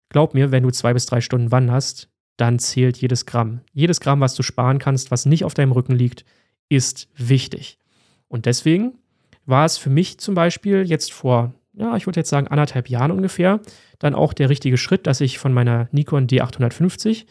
glaub 0.10 0.34
mir, 0.34 0.52
wenn 0.52 0.64
du 0.64 0.70
zwei 0.70 0.92
bis 0.92 1.06
drei 1.06 1.22
Stunden 1.22 1.54
wanderst, 1.54 2.10
dann 2.36 2.60
zählt 2.60 2.98
jedes 2.98 3.26
Gramm. 3.26 3.62
Jedes 3.72 4.02
Gramm, 4.02 4.20
was 4.20 4.36
du 4.36 4.44
sparen 4.44 4.80
kannst, 4.80 5.12
was 5.12 5.26
nicht 5.26 5.46
auf 5.46 5.54
deinem 5.54 5.72
Rücken 5.72 5.96
liegt, 5.96 6.26
ist 6.68 7.08
wichtig. 7.16 7.80
Und 8.28 8.48
deswegen 8.48 9.00
war 9.46 9.64
es 9.64 9.78
für 9.78 9.90
mich 9.90 10.18
zum 10.18 10.36
Beispiel 10.36 10.84
jetzt 10.84 11.14
vor, 11.14 11.54
ja, 11.78 11.96
ich 11.96 12.06
würde 12.06 12.20
jetzt 12.20 12.30
sagen, 12.30 12.48
anderthalb 12.48 12.90
Jahren 12.90 13.12
ungefähr, 13.12 13.60
dann 14.00 14.16
auch 14.16 14.34
der 14.34 14.50
richtige 14.50 14.78
Schritt, 14.78 15.08
dass 15.08 15.22
ich 15.22 15.40
von 15.40 15.54
meiner 15.54 15.88
Nikon 15.92 16.28
D850 16.28 17.26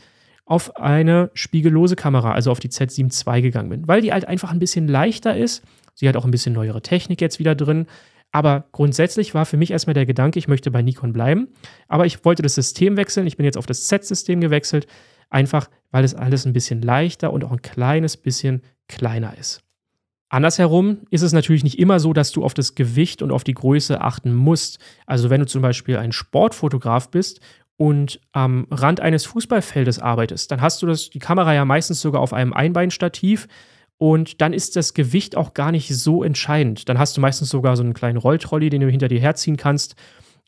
auf 0.46 0.76
eine 0.76 1.30
spiegellose 1.34 1.96
Kamera, 1.96 2.32
also 2.32 2.50
auf 2.50 2.60
die 2.60 2.68
Z7 2.68 3.34
II 3.34 3.42
gegangen 3.42 3.70
bin, 3.70 3.88
weil 3.88 4.02
die 4.02 4.12
halt 4.12 4.28
einfach 4.28 4.50
ein 4.50 4.58
bisschen 4.58 4.88
leichter 4.88 5.36
ist. 5.36 5.62
Sie 5.94 6.08
hat 6.08 6.16
auch 6.16 6.24
ein 6.24 6.30
bisschen 6.30 6.52
neuere 6.52 6.82
Technik 6.82 7.20
jetzt 7.20 7.38
wieder 7.38 7.54
drin. 7.54 7.86
Aber 8.32 8.64
grundsätzlich 8.72 9.32
war 9.32 9.46
für 9.46 9.56
mich 9.56 9.70
erstmal 9.70 9.94
der 9.94 10.06
Gedanke, 10.06 10.40
ich 10.40 10.48
möchte 10.48 10.72
bei 10.72 10.82
Nikon 10.82 11.12
bleiben. 11.12 11.48
Aber 11.86 12.04
ich 12.04 12.24
wollte 12.24 12.42
das 12.42 12.56
System 12.56 12.96
wechseln. 12.96 13.28
Ich 13.28 13.36
bin 13.36 13.44
jetzt 13.44 13.56
auf 13.56 13.66
das 13.66 13.86
Z-System 13.86 14.40
gewechselt. 14.40 14.88
Einfach, 15.30 15.70
weil 15.92 16.04
es 16.04 16.16
alles 16.16 16.44
ein 16.44 16.52
bisschen 16.52 16.82
leichter 16.82 17.32
und 17.32 17.44
auch 17.44 17.52
ein 17.52 17.62
kleines 17.62 18.16
bisschen 18.16 18.62
kleiner 18.88 19.38
ist. 19.38 19.62
Andersherum 20.34 20.98
ist 21.10 21.22
es 21.22 21.32
natürlich 21.32 21.62
nicht 21.62 21.78
immer 21.78 22.00
so, 22.00 22.12
dass 22.12 22.32
du 22.32 22.42
auf 22.42 22.54
das 22.54 22.74
Gewicht 22.74 23.22
und 23.22 23.30
auf 23.30 23.44
die 23.44 23.54
Größe 23.54 24.00
achten 24.00 24.34
musst. 24.34 24.80
Also 25.06 25.30
wenn 25.30 25.38
du 25.38 25.46
zum 25.46 25.62
Beispiel 25.62 25.96
ein 25.96 26.10
Sportfotograf 26.10 27.08
bist 27.08 27.38
und 27.76 28.18
am 28.32 28.66
Rand 28.68 28.98
eines 28.98 29.26
Fußballfeldes 29.26 30.00
arbeitest, 30.00 30.50
dann 30.50 30.60
hast 30.60 30.82
du 30.82 30.86
das, 30.86 31.08
die 31.10 31.20
Kamera 31.20 31.54
ja 31.54 31.64
meistens 31.64 32.00
sogar 32.00 32.20
auf 32.20 32.32
einem 32.32 32.52
Einbeinstativ 32.52 33.46
und 33.96 34.40
dann 34.40 34.52
ist 34.52 34.74
das 34.74 34.92
Gewicht 34.92 35.36
auch 35.36 35.54
gar 35.54 35.70
nicht 35.70 35.94
so 35.94 36.24
entscheidend. 36.24 36.88
Dann 36.88 36.98
hast 36.98 37.16
du 37.16 37.20
meistens 37.20 37.50
sogar 37.50 37.76
so 37.76 37.84
einen 37.84 37.94
kleinen 37.94 38.18
Rolltrolley, 38.18 38.70
den 38.70 38.80
du 38.80 38.90
hinter 38.90 39.06
dir 39.06 39.20
herziehen 39.20 39.56
kannst. 39.56 39.94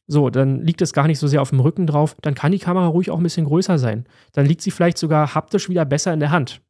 So, 0.09 0.31
dann 0.31 0.63
liegt 0.63 0.83
es 0.83 0.95
gar 0.95 1.07
nicht 1.07 1.21
so 1.21 1.29
sehr 1.29 1.43
auf 1.43 1.51
dem 1.51 1.61
Rücken 1.61 1.87
drauf. 1.87 2.17
Dann 2.23 2.35
kann 2.35 2.51
die 2.51 2.59
Kamera 2.59 2.89
ruhig 2.89 3.13
auch 3.13 3.19
ein 3.19 3.23
bisschen 3.23 3.47
größer 3.47 3.79
sein. 3.79 4.05
Dann 4.33 4.47
liegt 4.47 4.63
sie 4.63 4.73
vielleicht 4.73 4.99
sogar 4.99 5.37
haptisch 5.37 5.69
wieder 5.69 5.85
besser 5.85 6.13
in 6.13 6.19
der 6.19 6.33
Hand. 6.33 6.61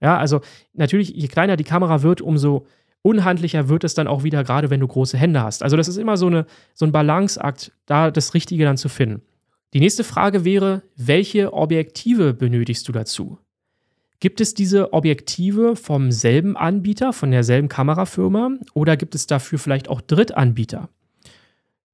Ja, 0.00 0.16
also 0.16 0.40
natürlich, 0.74 1.10
je 1.10 1.28
kleiner 1.28 1.56
die 1.56 1.64
Kamera 1.64 2.02
wird, 2.02 2.20
umso 2.20 2.66
unhandlicher 3.02 3.68
wird 3.68 3.84
es 3.84 3.94
dann 3.94 4.06
auch 4.06 4.22
wieder, 4.22 4.44
gerade 4.44 4.70
wenn 4.70 4.80
du 4.80 4.86
große 4.86 5.16
Hände 5.16 5.42
hast. 5.42 5.62
Also 5.62 5.76
das 5.76 5.88
ist 5.88 5.96
immer 5.96 6.16
so, 6.16 6.26
eine, 6.26 6.46
so 6.74 6.84
ein 6.84 6.92
Balanceakt, 6.92 7.72
da 7.86 8.10
das 8.10 8.34
Richtige 8.34 8.64
dann 8.64 8.76
zu 8.76 8.88
finden. 8.88 9.22
Die 9.74 9.80
nächste 9.80 10.04
Frage 10.04 10.44
wäre, 10.44 10.82
welche 10.96 11.52
Objektive 11.52 12.32
benötigst 12.32 12.88
du 12.88 12.92
dazu? 12.92 13.38
Gibt 14.20 14.40
es 14.40 14.54
diese 14.54 14.92
Objektive 14.92 15.76
vom 15.76 16.10
selben 16.10 16.56
Anbieter, 16.56 17.12
von 17.12 17.30
derselben 17.30 17.68
Kamerafirma 17.68 18.50
oder 18.74 18.96
gibt 18.96 19.14
es 19.14 19.26
dafür 19.26 19.58
vielleicht 19.58 19.88
auch 19.88 20.00
Drittanbieter? 20.00 20.88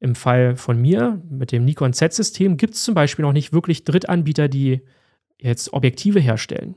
Im 0.01 0.15
Fall 0.15 0.57
von 0.57 0.81
mir 0.81 1.21
mit 1.29 1.53
dem 1.53 1.65
Nikon 1.65 1.93
Z-System 1.93 2.57
gibt 2.57 2.75
es 2.75 2.83
zum 2.83 2.95
Beispiel 2.95 3.25
noch 3.25 3.33
nicht 3.33 3.53
wirklich 3.53 3.85
Drittanbieter, 3.85 4.49
die 4.49 4.83
jetzt 5.39 5.73
Objektive 5.73 6.21
herstellen. 6.21 6.77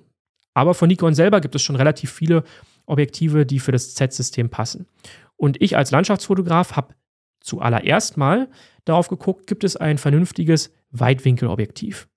Aber 0.58 0.74
von 0.74 0.88
Nikon 0.88 1.14
selber 1.14 1.40
gibt 1.40 1.54
es 1.54 1.62
schon 1.62 1.76
relativ 1.76 2.12
viele 2.12 2.44
Objektive, 2.88 3.46
die 3.46 3.60
für 3.60 3.72
das 3.72 3.94
Z-System 3.94 4.50
passen. 4.50 4.88
Und 5.36 5.62
ich 5.62 5.78
als 5.78 5.92
Landschaftsfotograf 5.92 6.76
habe 6.76 6.96
zuallererst 7.42 8.18
mal 8.18 8.50
darauf 8.84 9.08
geguckt, 9.08 9.46
gibt 9.46 9.64
es 9.64 9.78
ein 9.78 10.00
vernünftiges 10.00 10.74
Weitwinkelobjektiv. 10.90 12.08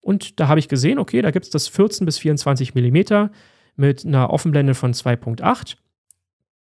Und 0.00 0.38
da 0.38 0.46
habe 0.46 0.60
ich 0.60 0.68
gesehen, 0.68 1.00
okay, 1.00 1.22
da 1.22 1.32
gibt 1.32 1.46
es 1.46 1.50
das 1.50 1.66
14 1.66 2.04
bis 2.06 2.18
24 2.18 2.72
mm 2.72 3.30
mit 3.74 4.06
einer 4.06 4.30
Offenblende 4.30 4.76
von 4.76 4.94
2.8. 4.94 5.74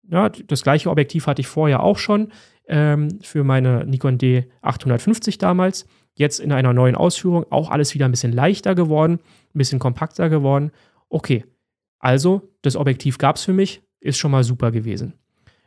Ja, 0.09 0.29
das 0.29 0.63
gleiche 0.63 0.89
Objektiv 0.89 1.27
hatte 1.27 1.41
ich 1.41 1.47
vorher 1.47 1.83
auch 1.83 1.97
schon 1.97 2.31
ähm, 2.69 3.19
für 3.21 3.43
meine 3.43 3.83
Nikon 3.85 4.17
D850 4.17 5.37
damals. 5.37 5.85
Jetzt 6.13 6.39
in 6.39 6.53
einer 6.53 6.71
neuen 6.71 6.95
Ausführung 6.95 7.45
auch 7.51 7.71
alles 7.71 7.93
wieder 7.93 8.05
ein 8.05 8.11
bisschen 8.11 8.31
leichter 8.31 8.73
geworden, 8.73 9.19
ein 9.53 9.57
bisschen 9.57 9.79
kompakter 9.79 10.29
geworden 10.29 10.71
Okay, 11.09 11.45
also 11.99 12.53
das 12.61 12.75
Objektiv 12.75 13.17
gab 13.17 13.35
es 13.37 13.43
für 13.43 13.53
mich, 13.53 13.81
ist 13.99 14.17
schon 14.17 14.31
mal 14.31 14.43
super 14.43 14.71
gewesen. 14.71 15.13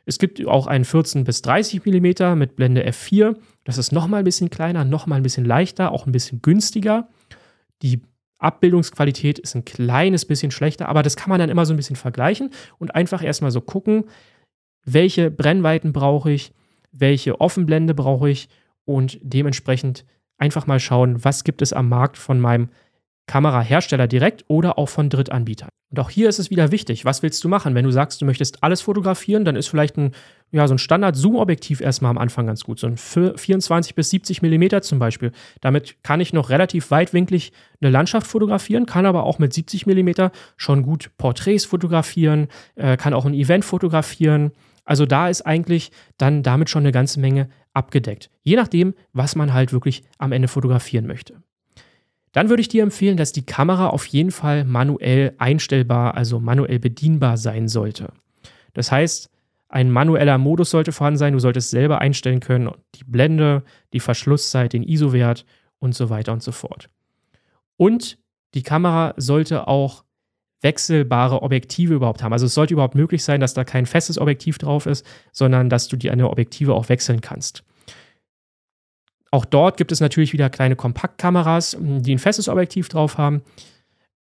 Es 0.05 0.19
gibt 0.19 0.45
auch 0.47 0.67
ein 0.67 0.87
14 0.87 1.25
bis 1.25 1.43
30 1.43 1.85
mm 1.85 2.39
mit 2.39 2.57
Blende 2.57 2.87
F4. 2.89 3.37
Das 3.65 3.77
ist 3.77 3.93
nochmal 3.93 4.21
ein 4.23 4.25
bisschen 4.25 4.49
kleiner, 4.49 4.85
nochmal 4.85 5.19
ein 5.19 5.23
bisschen 5.23 5.45
leichter, 5.45 5.93
auch 5.93 6.07
ein 6.07 6.13
bisschen 6.13 6.41
günstiger. 6.41 7.09
Die 7.83 8.01
Abbildungsqualität 8.39 9.39
ist 9.39 9.55
ein 9.55 9.65
kleines 9.65 10.25
bisschen 10.25 10.51
schlechter, 10.51 10.89
aber 10.89 11.03
das 11.03 11.17
kann 11.17 11.29
man 11.29 11.41
dann 11.41 11.51
immer 11.51 11.67
so 11.67 11.75
ein 11.75 11.77
bisschen 11.77 11.97
vergleichen 11.97 12.51
und 12.79 12.95
einfach 12.95 13.23
erstmal 13.23 13.51
so 13.51 13.61
gucken, 13.61 14.05
welche 14.87 15.31
Brennweiten 15.31 15.93
brauche 15.93 16.31
ich, 16.31 16.53
welche 16.93 17.41
Offenblende 17.41 17.95
brauche 17.95 18.31
ich 18.31 18.49
und 18.85 19.19
dementsprechend 19.23 20.07
einfach 20.39 20.67
mal 20.67 20.81
schauen, 20.81 21.23
was 21.25 21.45
gibt 21.45 21.61
es 21.63 21.73
am 21.73 21.89
Markt 21.89 22.17
von 22.17 22.41
meinem 22.41 22.71
Kamerahersteller 23.29 24.09
direkt 24.09 24.45
oder 24.49 24.79
auch 24.79 24.89
von 24.89 25.09
Drittanbietern. 25.09 25.69
Und 25.91 26.01
auch 26.01 26.11
hier 26.11 26.29
ist 26.29 26.39
es 26.39 26.51
wieder 26.51 26.71
wichtig, 26.71 27.05
was 27.05 27.23
willst 27.23 27.43
du 27.45 27.49
machen? 27.49 27.75
Wenn 27.75 27.85
du 27.85 27.91
sagst, 27.91 28.21
du 28.21 28.27
möchtest 28.27 28.63
alles 28.63 28.81
fotografieren, 28.83 29.45
dann 29.45 29.57
ist 29.57 29.69
vielleicht 29.69 29.97
ein, 29.97 30.13
ja, 30.51 30.67
so 30.67 30.75
ein 30.75 30.79
Standard-Zoom-Objektiv 30.79 31.81
erstmal 31.81 32.11
am 32.11 32.19
Anfang 32.19 32.47
ganz 32.47 32.65
gut. 32.65 32.79
So 32.79 32.89
ein 32.89 32.97
24 32.97 33.95
bis 33.95 34.11
70 34.11 34.43
Millimeter 34.43 34.83
zum 34.83 34.99
Beispiel. 34.99 35.33
Damit 35.61 36.03
kann 36.03 36.21
ich 36.21 36.33
noch 36.33 36.51
relativ 36.51 36.91
weitwinklig 36.91 37.53
eine 37.81 37.91
Landschaft 37.91 38.27
fotografieren, 38.27 38.87
kann 38.87 39.07
aber 39.07 39.23
auch 39.23 39.39
mit 39.39 39.55
70 39.55 39.87
Millimeter 39.87 40.31
schon 40.57 40.83
gut 40.83 41.11
Porträts 41.17 41.65
fotografieren, 41.65 42.49
äh, 42.75 42.97
kann 42.97 43.15
auch 43.15 43.25
ein 43.25 43.35
Event 43.35 43.65
fotografieren. 43.65 44.51
Also 44.85 45.07
da 45.07 45.29
ist 45.29 45.43
eigentlich 45.43 45.91
dann 46.17 46.43
damit 46.43 46.69
schon 46.71 46.83
eine 46.83 46.93
ganze 46.93 47.21
Menge 47.21 47.49
abgedeckt. 47.73 48.31
Je 48.43 48.57
nachdem, 48.57 48.95
was 49.13 49.37
man 49.37 49.53
halt 49.55 49.73
wirklich 49.73 50.03
am 50.19 50.33
Ende 50.33 50.49
fotografieren 50.49 51.07
möchte. 51.07 51.43
Dann 52.33 52.49
würde 52.49 52.61
ich 52.61 52.69
dir 52.69 52.83
empfehlen, 52.83 53.17
dass 53.17 53.33
die 53.33 53.47
Kamera 53.47 53.89
auf 53.89 54.07
jeden 54.07 54.31
Fall 54.31 54.65
manuell 54.65 55.35
einstellbar, 55.39 56.15
also 56.17 56.41
manuell 56.41 56.79
bedienbar 56.79 57.37
sein 57.37 57.69
sollte. 57.69 58.13
Das 58.75 58.93
heißt, 58.93 59.31
ein 59.69 59.91
manueller 59.91 60.39
Modus 60.39 60.71
sollte 60.71 60.93
vorhanden 60.93 61.19
sein. 61.19 61.33
Du 61.35 61.41
solltest 61.41 61.71
selber 61.71 62.01
einstellen 62.01 62.41
können, 62.41 62.71
die 62.95 63.05
Blende, 63.05 63.65
die 63.93 64.01
Verschlusszeit, 64.01 64.73
den 64.73 64.83
ISO-Wert 64.83 65.45
und 65.79 65.95
so 65.95 66.11
weiter 66.11 66.33
und 66.33 66.43
so 66.43 66.53
fort. 66.53 66.89
Und 67.77 68.19
die 68.55 68.63
Kamera 68.63 69.15
sollte 69.17 69.69
auch 69.69 70.05
wechselbare 70.63 71.43
Objektive 71.43 71.95
überhaupt 71.95 72.23
haben. 72.23 72.33
Also 72.33 72.47
es 72.47 72.55
sollte 72.55 72.75
überhaupt 72.75 72.95
möglich 72.95 73.23
sein, 73.23 73.41
dass 73.41 73.55
da 73.55 73.65
kein 73.65 73.87
festes 73.87 74.19
Objektiv 74.19 74.59
drauf 74.59 74.87
ist, 74.87 75.07
sondern 75.33 75.69
dass 75.69 75.87
du 75.89 75.97
die 75.97 76.11
eine 76.11 76.29
Objektive 76.31 76.75
auch 76.75 76.89
wechseln 76.89 77.21
kannst. 77.21 77.63
Auch 79.31 79.45
dort 79.45 79.77
gibt 79.77 79.93
es 79.93 80.01
natürlich 80.01 80.33
wieder 80.33 80.51
kleine 80.51 80.77
Kompaktkameras, 80.77 81.77
die 81.81 82.15
ein 82.15 82.19
festes 82.19 82.49
Objektiv 82.49 82.89
drauf 82.89 83.19
haben. 83.19 83.43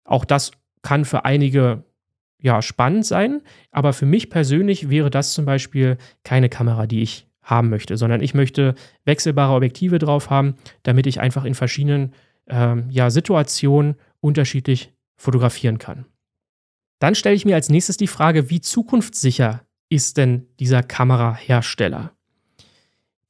Auch 0.04 0.24
das 0.24 0.52
kann 0.82 1.04
für 1.04 1.24
einige 1.24 1.84
ja 2.42 2.62
spannend 2.62 3.06
sein, 3.06 3.42
aber 3.70 3.92
für 3.92 4.06
mich 4.06 4.30
persönlich 4.30 4.88
wäre 4.90 5.10
das 5.10 5.34
zum 5.34 5.44
Beispiel 5.44 5.98
keine 6.24 6.48
Kamera, 6.48 6.86
die 6.86 7.02
ich 7.02 7.26
haben 7.42 7.70
möchte, 7.70 7.96
sondern 7.96 8.22
ich 8.22 8.34
möchte 8.34 8.74
wechselbare 9.04 9.54
Objektive 9.54 9.98
drauf 9.98 10.30
haben, 10.30 10.56
damit 10.82 11.06
ich 11.06 11.20
einfach 11.20 11.44
in 11.44 11.54
verschiedenen 11.54 12.14
ähm, 12.48 12.86
ja, 12.90 13.10
Situationen 13.10 13.96
unterschiedlich 14.20 14.92
fotografieren 15.16 15.78
kann. 15.78 16.06
Dann 16.98 17.14
stelle 17.14 17.34
ich 17.34 17.44
mir 17.44 17.54
als 17.54 17.70
nächstes 17.70 17.96
die 17.96 18.06
Frage, 18.06 18.50
wie 18.50 18.60
zukunftssicher 18.60 19.62
ist 19.88 20.16
denn 20.16 20.46
dieser 20.58 20.82
Kamerahersteller? 20.82 22.12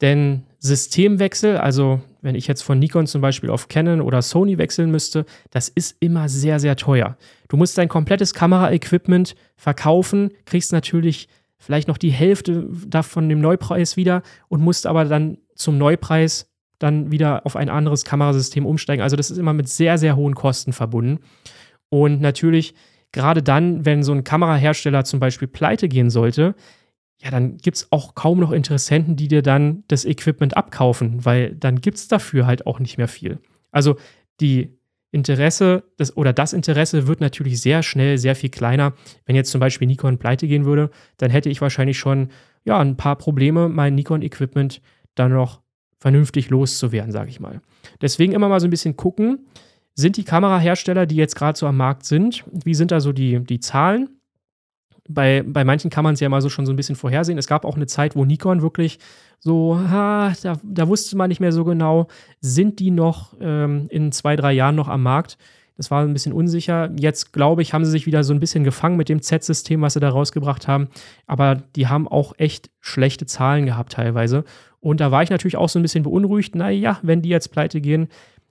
Denn 0.00 0.45
Systemwechsel, 0.61 1.57
also 1.57 2.00
wenn 2.21 2.35
ich 2.35 2.47
jetzt 2.47 2.62
von 2.62 2.79
Nikon 2.79 3.07
zum 3.07 3.23
Beispiel 3.23 3.49
auf 3.49 3.69
Canon 3.69 4.02
oder 4.02 4.21
Sony 4.21 4.59
wechseln 4.59 4.90
müsste, 4.90 5.25
das 5.50 5.71
ist 5.71 5.97
immer 6.00 6.29
sehr, 6.29 6.61
sehr 6.61 6.76
teuer. 6.76 7.17
Du 7.49 7.57
musst 7.57 7.79
dein 7.79 7.88
komplettes 7.88 8.35
Kameraequipment 8.35 9.35
verkaufen, 9.57 10.31
kriegst 10.45 10.73
natürlich 10.73 11.29
vielleicht 11.59 11.88
noch 11.88 11.99
die 11.99 12.11
Hälfte 12.11 12.69
davon 12.87 13.29
dem 13.29 13.40
Neupreis 13.40 13.97
wieder 13.97 14.23
und 14.49 14.61
musst 14.61 14.87
aber 14.87 15.07
dann 15.07 15.38
zum 15.55 15.79
Neupreis 15.79 16.50
dann 16.79 17.11
wieder 17.11 17.47
auf 17.47 17.57
ein 17.57 17.69
anderes 17.69 18.05
Kamerasystem 18.05 18.67
umsteigen. 18.67 19.02
Also 19.02 19.17
das 19.17 19.31
ist 19.31 19.38
immer 19.38 19.52
mit 19.52 19.69
sehr, 19.69 19.99
sehr 19.99 20.17
hohen 20.17 20.35
Kosten 20.35 20.73
verbunden. 20.73 21.21
Und 21.88 22.21
natürlich, 22.21 22.75
gerade 23.12 23.43
dann, 23.43 23.85
wenn 23.85 24.02
so 24.02 24.12
ein 24.12 24.25
Kamerahersteller 24.25 25.05
zum 25.05 25.21
Beispiel 25.21 25.49
pleite 25.49 25.88
gehen 25.88 26.11
sollte, 26.11 26.55
ja, 27.23 27.31
dann 27.31 27.59
gibt 27.59 27.77
es 27.77 27.93
auch 27.93 28.15
kaum 28.15 28.41
noch 28.41 28.50
Interessenten, 28.50 29.15
die 29.15 29.29
dir 29.29 29.43
dann 29.43 29.85
das 29.89 30.05
Equipment 30.05 30.57
abkaufen, 30.57 31.25
weil 31.25 31.55
dann 31.55 31.81
gibt 31.81 31.99
es 31.99 32.09
dafür 32.09 32.47
halt 32.47 32.67
auch 32.67 32.81
nicht 32.81 32.97
mehr 32.97 33.09
viel. 33.09 33.39
Also 33.71 33.97
die 34.41 34.79
Interesse 35.12 35.83
das, 35.99 36.17
oder 36.17 36.33
das 36.33 36.53
Interesse 36.53 37.07
wird 37.07 37.21
natürlich 37.21 37.61
sehr 37.61 37.83
schnell 37.83 38.17
sehr 38.17 38.35
viel 38.37 38.49
kleiner. 38.49 38.95
Wenn 39.27 39.37
jetzt 39.37 39.50
zum 39.50 39.61
Beispiel 39.61 39.87
Nikon 39.87 40.19
pleite 40.19 40.47
gehen 40.47 40.65
würde, 40.65 40.91
dann 41.19 41.31
hätte 41.31 41.50
ich 41.50 41.61
wahrscheinlich 41.61 41.99
schon 41.99 42.29
ja, 42.65 42.79
ein 42.79 42.97
paar 42.97 43.17
Probleme, 43.17 43.69
mein 43.69 43.95
Nikon-Equipment 43.97 44.81
dann 45.15 45.33
noch 45.33 45.61
vernünftig 45.99 46.49
loszuwerden, 46.49 47.12
sage 47.12 47.29
ich 47.29 47.41
mal. 47.41 47.61
Deswegen 48.00 48.33
immer 48.33 48.49
mal 48.49 48.61
so 48.61 48.67
ein 48.67 48.71
bisschen 48.71 48.97
gucken, 48.97 49.47
sind 49.95 50.17
die 50.17 50.25
Kamerahersteller, 50.25 51.05
die 51.05 51.17
jetzt 51.17 51.35
gerade 51.35 51.59
so 51.59 51.67
am 51.67 51.77
Markt 51.77 52.07
sind, 52.07 52.45
wie 52.53 52.75
sind 52.75 52.91
da 52.93 53.00
so 53.00 53.12
die, 53.12 53.41
die 53.41 53.61
Zahlen? 53.61 54.20
Bei, 55.12 55.43
bei 55.47 55.64
manchen 55.64 55.90
kann 55.90 56.05
man 56.05 56.14
es 56.14 56.21
ja 56.21 56.29
mal 56.29 56.40
so 56.40 56.49
schon 56.49 56.67
so 56.67 56.73
ein 56.73 56.76
bisschen 56.76 56.97
vorhersehen. 56.97 57.38
Es 57.38 57.47
gab 57.47 57.64
auch 57.64 57.76
eine 57.76 57.87
Zeit, 57.87 58.17
wo 58.17 58.25
Nikon 58.25 58.62
wirklich 58.62 58.99
so, 59.38 59.79
ha, 59.79 60.33
da, 60.43 60.59
da 60.62 60.88
wusste 60.88 61.17
man 61.17 61.29
nicht 61.29 61.40
mehr 61.40 61.52
so 61.52 61.64
genau, 61.64 62.07
sind 62.40 62.79
die 62.79 62.90
noch 62.90 63.35
ähm, 63.40 63.87
in 63.90 64.12
zwei, 64.12 64.37
drei 64.37 64.52
Jahren 64.52 64.76
noch 64.76 64.88
am 64.88 65.02
Markt? 65.02 65.38
Das 65.76 65.90
war 65.90 66.02
ein 66.02 66.12
bisschen 66.12 66.35
unsicher. 66.35 66.90
Jetzt, 66.99 67.33
glaube 67.33 67.62
ich, 67.62 67.73
haben 67.73 67.87
sie 67.87 67.90
sich 67.90 68.05
wieder 68.05 68.23
so 68.23 68.35
ein 68.35 68.40
bisschen 68.40 68.64
gefangen 68.64 68.99
mit 68.99 69.09
dem 69.09 69.23
Z-System, 69.23 69.81
was 69.81 69.95
sie 69.95 70.00
da 70.00 70.11
rausgebracht 70.11 70.69
haben. 70.69 70.88
Aber 71.26 71.62
die 71.75 71.87
haben 71.87 72.07
auch 72.07 72.35
echt 72.37 72.69
schlechte 72.81 73.25
Zahlen 73.25 73.64
gehabt 73.64 73.93
teilweise. 73.93 74.45
Und 74.81 75.00
da 75.00 75.11
war 75.11 75.23
ich 75.23 75.31
natürlich 75.31 75.57
auch 75.57 75.71
so 75.71 75.79
ein 75.79 75.83
bisschen 75.83 76.02
beunruhigt. 76.02 76.55
Naja, 76.55 76.99
wenn 77.02 77.23
die 77.23 77.31
jetzt 77.31 77.50
pleite 77.50 77.81
gehen, 77.81 78.09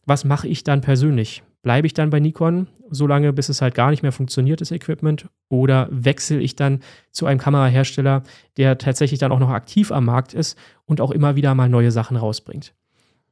was 0.08 0.26
mache 0.26 0.48
ich 0.48 0.64
dann 0.64 0.82
persönlich? 0.82 1.44
Bleibe 1.62 1.88
ich 1.88 1.94
dann 1.94 2.10
bei 2.10 2.20
Nikon, 2.20 2.68
solange 2.90 3.34
bis 3.34 3.50
es 3.50 3.62
halt 3.62 3.76
gar 3.76 3.92
nicht 3.92 4.02
mehr 4.02 4.12
funktioniert, 4.12 4.62
das 4.62 4.72
Equipment? 4.72 5.28
Oder 5.50 5.88
wechsle 5.92 6.40
ich 6.40 6.56
dann 6.56 6.80
zu 7.12 7.26
einem 7.26 7.40
Kamerahersteller, 7.40 8.24
der 8.58 8.78
tatsächlich 8.78 9.20
dann 9.20 9.32
auch 9.32 9.40
noch 9.40 9.50
aktiv 9.50 9.92
am 9.92 10.06
Markt 10.06 10.34
ist 10.34 10.58
und 10.86 11.02
auch 11.02 11.12
immer 11.12 11.36
wieder 11.36 11.54
mal 11.56 11.70
neue 11.70 11.92
Sachen 11.92 12.18
rausbringt? 12.18 12.74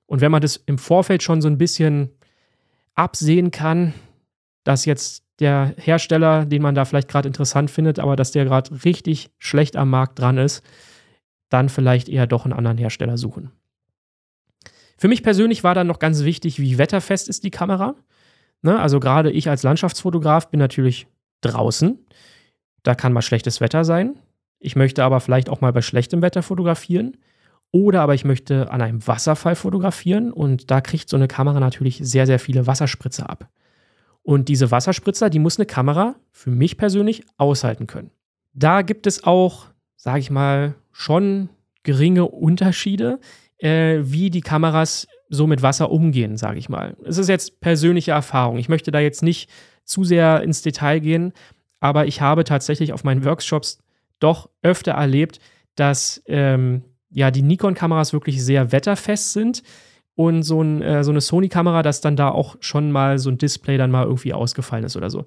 Und 0.05 0.21
wenn 0.21 0.31
man 0.31 0.41
das 0.41 0.57
im 0.65 0.77
Vorfeld 0.77 1.23
schon 1.23 1.41
so 1.41 1.47
ein 1.47 1.57
bisschen 1.57 2.11
absehen 2.95 3.51
kann, 3.51 3.93
dass 4.63 4.85
jetzt 4.85 5.23
der 5.39 5.75
Hersteller, 5.77 6.45
den 6.45 6.61
man 6.61 6.75
da 6.75 6.83
vielleicht 6.85 7.07
gerade 7.07 7.27
interessant 7.27 7.69
findet, 7.69 7.99
aber 7.99 8.15
dass 8.15 8.31
der 8.31 8.45
gerade 8.45 8.83
richtig 8.83 9.29
schlecht 9.37 9.75
am 9.75 9.89
Markt 9.89 10.19
dran 10.19 10.37
ist, 10.37 10.65
dann 11.49 11.69
vielleicht 11.69 12.09
eher 12.09 12.27
doch 12.27 12.45
einen 12.45 12.53
anderen 12.53 12.77
Hersteller 12.77 13.17
suchen. 13.17 13.51
Für 14.97 15.07
mich 15.07 15.21
persönlich 15.21 15.63
war 15.63 15.75
dann 15.75 15.87
noch 15.87 15.99
ganz 15.99 16.23
wichtig, 16.23 16.59
wie 16.59 16.77
wetterfest 16.77 17.29
ist 17.29 17.43
die 17.43 17.51
Kamera. 17.51 17.95
Ne? 18.61 18.79
Also 18.79 18.99
gerade 18.99 19.31
ich 19.31 19.49
als 19.49 19.63
Landschaftsfotograf 19.63 20.49
bin 20.49 20.59
natürlich 20.59 21.07
draußen. 21.41 21.97
Da 22.83 22.95
kann 22.95 23.13
mal 23.13 23.21
schlechtes 23.21 23.61
Wetter 23.61 23.83
sein. 23.83 24.19
Ich 24.59 24.75
möchte 24.75 25.03
aber 25.03 25.19
vielleicht 25.19 25.49
auch 25.49 25.61
mal 25.61 25.73
bei 25.73 25.81
schlechtem 25.81 26.21
Wetter 26.21 26.41
fotografieren. 26.41 27.17
Oder 27.71 28.01
aber 28.01 28.13
ich 28.13 28.25
möchte 28.25 28.71
an 28.71 28.81
einem 28.81 29.05
Wasserfall 29.05 29.55
fotografieren 29.55 30.31
und 30.31 30.71
da 30.71 30.79
kriegt 30.79 31.09
so 31.09 31.17
eine 31.17 31.27
Kamera 31.27 31.59
natürlich 31.59 31.99
sehr, 32.01 32.25
sehr 32.25 32.39
viele 32.39 32.65
Wasserspritzer 32.65 33.29
ab. 33.29 33.49
Und 34.23 34.47
diese 34.49 34.71
Wasserspritzer, 34.71 35.29
die 35.29 35.39
muss 35.39 35.57
eine 35.57 35.65
Kamera 35.65 36.15
für 36.31 36.49
mich 36.49 36.77
persönlich 36.77 37.23
aushalten 37.37 37.87
können. 37.87 38.11
Da 38.53 38.81
gibt 38.81 39.05
es 39.05 39.23
auch, 39.23 39.67
sage 39.95 40.19
ich 40.19 40.31
mal, 40.31 40.75
schon 40.91 41.49
geringe 41.83 42.25
Unterschiede, 42.25 43.19
äh, 43.57 43.99
wie 44.01 44.29
die 44.29 44.41
Kameras 44.41 45.07
so 45.29 45.47
mit 45.47 45.61
Wasser 45.61 45.91
umgehen, 45.91 46.37
sage 46.37 46.59
ich 46.59 46.69
mal. 46.69 46.95
Es 47.03 47.17
ist 47.17 47.29
jetzt 47.29 47.59
persönliche 47.59 48.11
Erfahrung. 48.11 48.57
Ich 48.57 48.69
möchte 48.69 48.91
da 48.91 48.99
jetzt 48.99 49.23
nicht 49.23 49.49
zu 49.83 50.03
sehr 50.03 50.41
ins 50.41 50.61
Detail 50.61 50.99
gehen, 50.99 51.33
aber 51.79 52.07
ich 52.07 52.21
habe 52.21 52.43
tatsächlich 52.43 52.93
auf 52.93 53.03
meinen 53.03 53.23
Workshops 53.25 53.79
doch 54.19 54.49
öfter 54.61 54.93
erlebt, 54.93 55.39
dass 55.75 56.21
ähm, 56.27 56.83
ja 57.09 57.31
die 57.31 57.41
Nikon-Kameras 57.41 58.13
wirklich 58.13 58.43
sehr 58.43 58.71
wetterfest 58.71 59.33
sind 59.33 59.63
und 60.15 60.43
so, 60.43 60.61
ein, 60.61 60.81
äh, 60.81 61.03
so 61.03 61.11
eine 61.11 61.21
Sony-Kamera, 61.21 61.83
dass 61.83 62.01
dann 62.01 62.15
da 62.15 62.29
auch 62.29 62.55
schon 62.59 62.91
mal 62.91 63.19
so 63.19 63.29
ein 63.29 63.37
Display 63.37 63.77
dann 63.77 63.91
mal 63.91 64.05
irgendwie 64.05 64.33
ausgefallen 64.33 64.83
ist 64.83 64.97
oder 64.97 65.09
so. 65.09 65.25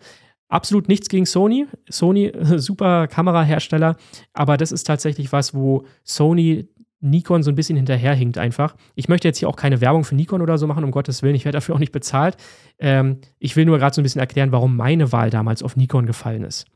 Absolut 0.48 0.88
nichts 0.88 1.08
gegen 1.08 1.26
Sony. 1.26 1.66
Sony, 1.88 2.32
super 2.56 3.06
Kamerahersteller, 3.06 3.96
aber 4.32 4.56
das 4.56 4.72
ist 4.72 4.84
tatsächlich 4.84 5.32
was, 5.32 5.54
wo 5.54 5.84
Sony 6.02 6.68
Nikon 7.00 7.42
so 7.42 7.50
ein 7.50 7.54
bisschen 7.54 7.76
hinterherhinkt 7.76 8.38
einfach. 8.38 8.76
Ich 8.94 9.08
möchte 9.08 9.26
jetzt 9.26 9.38
hier 9.38 9.48
auch 9.48 9.56
keine 9.56 9.80
Werbung 9.80 10.04
für 10.04 10.14
Nikon 10.14 10.42
oder 10.42 10.58
so 10.58 10.66
machen, 10.66 10.84
um 10.84 10.90
Gottes 10.90 11.22
Willen. 11.22 11.34
Ich 11.34 11.44
werde 11.44 11.56
dafür 11.56 11.74
auch 11.74 11.80
nicht 11.80 11.92
bezahlt. 11.92 12.36
Ähm, 12.78 13.18
ich 13.38 13.56
will 13.56 13.64
nur 13.64 13.78
gerade 13.78 13.94
so 13.94 14.00
ein 14.00 14.04
bisschen 14.04 14.20
erklären, 14.20 14.52
warum 14.52 14.76
meine 14.76 15.10
Wahl 15.12 15.30
damals 15.30 15.62
auf 15.62 15.76
Nikon 15.76 16.06
gefallen 16.06 16.44
ist. 16.44 16.66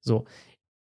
So. 0.00 0.24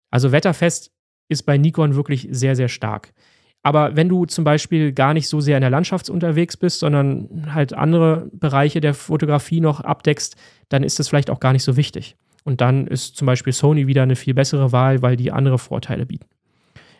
Also 0.09 0.31
Wetterfest 0.31 0.91
ist 1.27 1.43
bei 1.43 1.57
Nikon 1.57 1.95
wirklich 1.95 2.27
sehr, 2.31 2.55
sehr 2.55 2.69
stark. 2.69 3.13
Aber 3.61 3.95
wenn 3.97 4.07
du 4.07 4.25
zum 4.25 4.45
Beispiel 4.45 4.93
gar 4.93 5.13
nicht 5.13 5.27
so 5.27 5.41
sehr 5.41 5.57
in 5.57 5.61
der 5.61 5.69
Landschaft 5.69 6.09
unterwegs 6.09 6.55
bist, 6.55 6.79
sondern 6.79 7.53
halt 7.53 7.73
andere 7.73 8.29
Bereiche 8.31 8.79
der 8.79 8.93
Fotografie 8.93 9.59
noch 9.59 9.81
abdeckst, 9.81 10.37
dann 10.69 10.83
ist 10.83 10.97
das 10.97 11.09
vielleicht 11.09 11.29
auch 11.29 11.41
gar 11.41 11.51
nicht 11.51 11.63
so 11.63 11.75
wichtig. 11.75 12.15
Und 12.45 12.61
dann 12.61 12.87
ist 12.87 13.17
zum 13.17 13.25
Beispiel 13.25 13.51
Sony 13.51 13.85
wieder 13.85 14.03
eine 14.03 14.15
viel 14.15 14.33
bessere 14.33 14.71
Wahl, 14.71 15.01
weil 15.01 15.17
die 15.17 15.31
andere 15.31 15.59
Vorteile 15.59 16.05
bieten. 16.05 16.25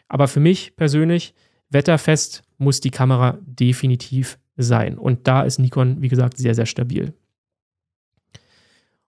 Aber 0.09 0.27
für 0.27 0.39
mich 0.39 0.75
persönlich, 0.75 1.33
wetterfest 1.69 2.43
muss 2.57 2.81
die 2.81 2.91
Kamera 2.91 3.37
definitiv 3.41 4.37
sein. 4.57 4.97
Und 4.97 5.27
da 5.27 5.43
ist 5.43 5.59
Nikon, 5.59 6.01
wie 6.01 6.09
gesagt, 6.09 6.37
sehr, 6.37 6.55
sehr 6.55 6.65
stabil. 6.65 7.13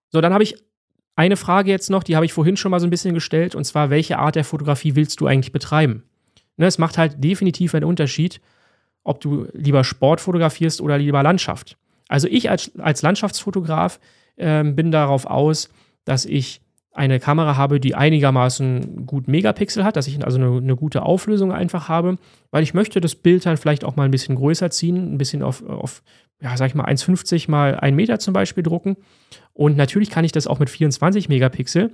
So, 0.10 0.22
dann 0.22 0.34
habe 0.34 0.44
ich 0.44 0.56
eine 1.16 1.38
Frage 1.38 1.72
jetzt 1.72 1.90
noch, 1.90 2.04
die 2.04 2.16
habe 2.16 2.26
ich 2.26 2.34
vorhin 2.34 2.58
schon 2.58 2.72
mal 2.72 2.80
so 2.80 2.88
ein 2.88 2.92
bisschen 2.92 3.14
gestellt, 3.14 3.56
und 3.56 3.66
zwar, 3.66 3.90
welche 3.90 4.18
Art 4.18 4.36
der 4.36 4.46
Fotografie 4.46 4.96
willst 4.96 5.20
du 5.20 5.28
eigentlich 5.28 5.52
betreiben? 5.52 6.04
Ne, 6.58 6.68
es 6.68 6.78
macht 6.78 6.98
halt 6.98 7.24
definitiv 7.24 7.76
einen 7.76 7.86
Unterschied, 7.86 8.42
ob 9.04 9.20
du 9.20 9.48
lieber 9.54 9.84
Sport 9.84 10.22
fotografierst 10.22 10.82
oder 10.82 10.98
lieber 10.98 11.24
Landschaft. 11.24 11.78
Also 12.08 12.28
ich 12.28 12.50
als, 12.50 12.78
als 12.78 13.02
Landschaftsfotograf 13.02 14.00
äh, 14.36 14.64
bin 14.64 14.92
darauf 14.92 15.26
aus, 15.26 15.70
dass 16.06 16.26
ich 16.26 16.62
eine 16.94 17.20
Kamera 17.20 17.56
habe, 17.56 17.80
die 17.80 17.96
einigermaßen 17.96 19.06
gut 19.06 19.28
Megapixel 19.28 19.84
hat, 19.84 19.96
dass 19.96 20.08
ich 20.08 20.24
also 20.26 20.38
eine, 20.38 20.58
eine, 20.58 20.76
gute 20.76 21.04
Auflösung 21.04 21.52
einfach 21.54 21.88
habe, 21.88 22.18
weil 22.52 22.64
ich 22.64 22.74
möchte 22.74 23.00
das 23.00 23.16
Bild 23.16 23.46
dann 23.46 23.58
vielleicht 23.58 23.86
auch 23.86 23.96
mal 23.96 24.04
ein 24.04 24.12
bisschen 24.12 24.36
größer 24.36 24.70
ziehen, 24.72 25.14
ein 25.14 25.18
bisschen 25.18 25.42
auf, 25.42 25.64
auf 25.66 26.04
ja, 26.42 26.58
sag 26.58 26.68
ich 26.68 26.76
mal, 26.76 26.86
1,50 26.86 27.50
mal 27.50 27.76
1 27.76 27.96
Meter 27.96 28.20
zum 28.20 28.34
Beispiel 28.34 28.64
drucken. 28.64 28.98
Und 29.54 29.78
natürlich 29.78 30.10
kann 30.10 30.26
ich 30.26 30.34
das 30.34 30.48
auch 30.48 30.60
mit 30.60 30.70
24 30.70 31.30
Megapixel, 31.30 31.94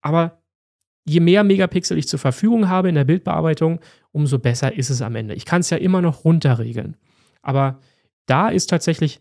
aber 0.00 0.38
je 1.04 1.20
mehr 1.20 1.42
Megapixel 1.42 1.98
ich 1.98 2.08
zur 2.08 2.18
Verfügung 2.18 2.68
habe 2.68 2.88
in 2.88 2.94
der 2.94 3.04
Bildbearbeitung, 3.04 3.80
umso 4.12 4.38
besser 4.38 4.76
ist 4.76 4.90
es 4.90 5.02
am 5.02 5.16
Ende. 5.16 5.34
Ich 5.34 5.44
kann 5.44 5.60
es 5.60 5.70
ja 5.70 5.76
immer 5.76 6.02
noch 6.02 6.24
runterregeln. 6.24 6.96
Aber 7.42 7.80
da 8.26 8.48
ist 8.48 8.68
tatsächlich 8.68 9.20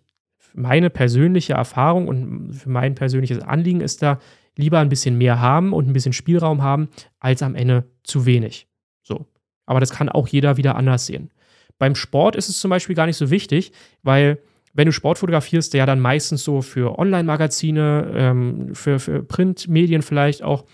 meine 0.53 0.89
persönliche 0.89 1.53
Erfahrung 1.53 2.07
und 2.07 2.53
für 2.53 2.69
mein 2.69 2.95
persönliches 2.95 3.39
Anliegen 3.39 3.81
ist 3.81 4.01
da, 4.01 4.19
lieber 4.55 4.79
ein 4.79 4.89
bisschen 4.89 5.17
mehr 5.17 5.39
haben 5.39 5.73
und 5.73 5.87
ein 5.87 5.93
bisschen 5.93 6.13
Spielraum 6.13 6.61
haben, 6.61 6.89
als 7.19 7.41
am 7.41 7.55
Ende 7.55 7.89
zu 8.03 8.25
wenig. 8.25 8.67
So. 9.03 9.25
Aber 9.65 9.79
das 9.79 9.91
kann 9.91 10.09
auch 10.09 10.27
jeder 10.27 10.57
wieder 10.57 10.75
anders 10.75 11.05
sehen. 11.05 11.31
Beim 11.77 11.95
Sport 11.95 12.35
ist 12.35 12.49
es 12.49 12.59
zum 12.59 12.69
Beispiel 12.69 12.95
gar 12.95 13.05
nicht 13.05 13.17
so 13.17 13.29
wichtig, 13.29 13.71
weil 14.03 14.39
wenn 14.73 14.85
du 14.85 14.91
Sport 14.91 15.17
fotografierst, 15.17 15.73
der 15.73 15.79
ja 15.79 15.85
dann 15.85 15.99
meistens 15.99 16.43
so 16.43 16.61
für 16.61 16.99
Online-Magazine, 16.99 18.11
ähm, 18.13 18.75
für, 18.75 18.99
für 18.99 19.23
Printmedien 19.23 20.01
vielleicht 20.01 20.43
auch, 20.43 20.65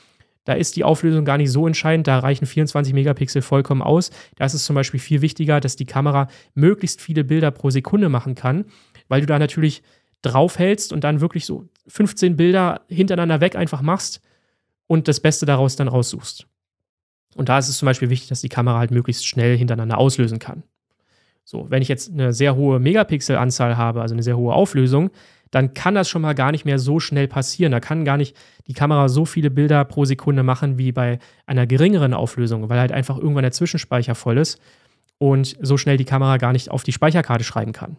da 0.44 0.54
ist 0.54 0.76
die 0.76 0.84
Auflösung 0.84 1.24
gar 1.24 1.38
nicht 1.38 1.52
so 1.52 1.68
entscheidend. 1.68 2.08
Da 2.08 2.18
reichen 2.18 2.48
24 2.48 2.94
Megapixel 2.94 3.44
vollkommen 3.44 3.84
aus. 3.84 4.10
Da 4.36 4.46
ist 4.46 4.56
es 4.56 4.66
zum 4.66 4.76
Beispiel 4.76 5.00
viel 5.00 5.22
wichtiger, 5.22 5.60
dass 5.60 5.76
die 5.76 5.86
Kamera 5.86 6.28
möglichst 6.56 7.00
viele 7.00 7.24
Bilder 7.24 7.52
pro 7.52 7.70
Sekunde 7.70 8.10
machen 8.10 8.34
kann, 8.34 8.66
weil 9.08 9.22
du 9.22 9.28
da 9.28 9.38
natürlich 9.38 9.84
draufhältst 10.22 10.94
und 10.94 11.04
dann 11.04 11.22
wirklich 11.22 11.46
so 11.46 11.68
15 11.88 12.36
Bilder 12.36 12.82
hintereinander 12.88 13.42
weg 13.42 13.56
einfach 13.56 13.82
machst 13.82 14.22
und 14.88 15.08
das 15.08 15.20
Beste 15.20 15.46
daraus 15.46 15.76
dann 15.76 15.88
raussuchst. 15.88 16.48
Und 17.36 17.50
da 17.50 17.58
ist 17.58 17.70
es 17.70 17.78
zum 17.78 17.86
Beispiel 17.86 18.10
wichtig, 18.10 18.30
dass 18.30 18.42
die 18.42 18.50
Kamera 18.50 18.78
halt 18.78 18.92
möglichst 18.92 19.26
schnell 19.26 19.58
hintereinander 19.58 19.98
auslösen 19.98 20.40
kann. 20.40 20.64
So, 21.44 21.66
wenn 21.70 21.82
ich 21.82 21.88
jetzt 21.88 22.12
eine 22.12 22.34
sehr 22.34 22.56
hohe 22.56 22.80
Megapixel-Anzahl 22.80 23.78
habe, 23.78 24.02
also 24.02 24.14
eine 24.14 24.24
sehr 24.24 24.38
hohe 24.38 24.54
Auflösung, 24.54 25.10
dann 25.50 25.74
kann 25.74 25.96
das 25.96 26.08
schon 26.08 26.22
mal 26.22 26.34
gar 26.34 26.52
nicht 26.52 26.66
mehr 26.66 26.80
so 26.80 27.00
schnell 27.00 27.28
passieren. 27.28 27.72
Da 27.72 27.80
kann 27.80 28.06
gar 28.06 28.18
nicht 28.18 28.36
die 28.68 28.74
Kamera 28.74 29.10
so 29.10 29.26
viele 29.26 29.50
Bilder 29.50 29.84
pro 29.86 30.06
Sekunde 30.06 30.44
machen 30.44 30.78
wie 30.78 30.92
bei 30.92 31.20
einer 31.46 31.68
geringeren 31.68 32.14
Auflösung, 32.14 32.70
weil 32.70 32.80
halt 32.80 32.92
einfach 32.92 33.18
irgendwann 33.18 33.44
der 33.44 33.52
Zwischenspeicher 33.52 34.16
voll 34.16 34.38
ist 34.38 34.60
und 35.18 35.58
so 35.62 35.78
schnell 35.78 35.98
die 35.98 36.06
Kamera 36.06 36.38
gar 36.38 36.54
nicht 36.54 36.72
auf 36.72 36.84
die 36.84 36.94
Speicherkarte 36.94 37.44
schreiben 37.44 37.74
kann. 37.74 37.98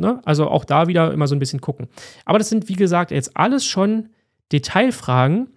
Ne? 0.00 0.20
Also 0.24 0.48
auch 0.48 0.64
da 0.64 0.88
wieder 0.88 1.12
immer 1.12 1.26
so 1.26 1.36
ein 1.36 1.38
bisschen 1.38 1.60
gucken. 1.60 1.88
Aber 2.24 2.38
das 2.38 2.48
sind, 2.48 2.68
wie 2.68 2.74
gesagt, 2.74 3.10
jetzt 3.10 3.36
alles 3.36 3.64
schon 3.64 4.08
Detailfragen, 4.50 5.50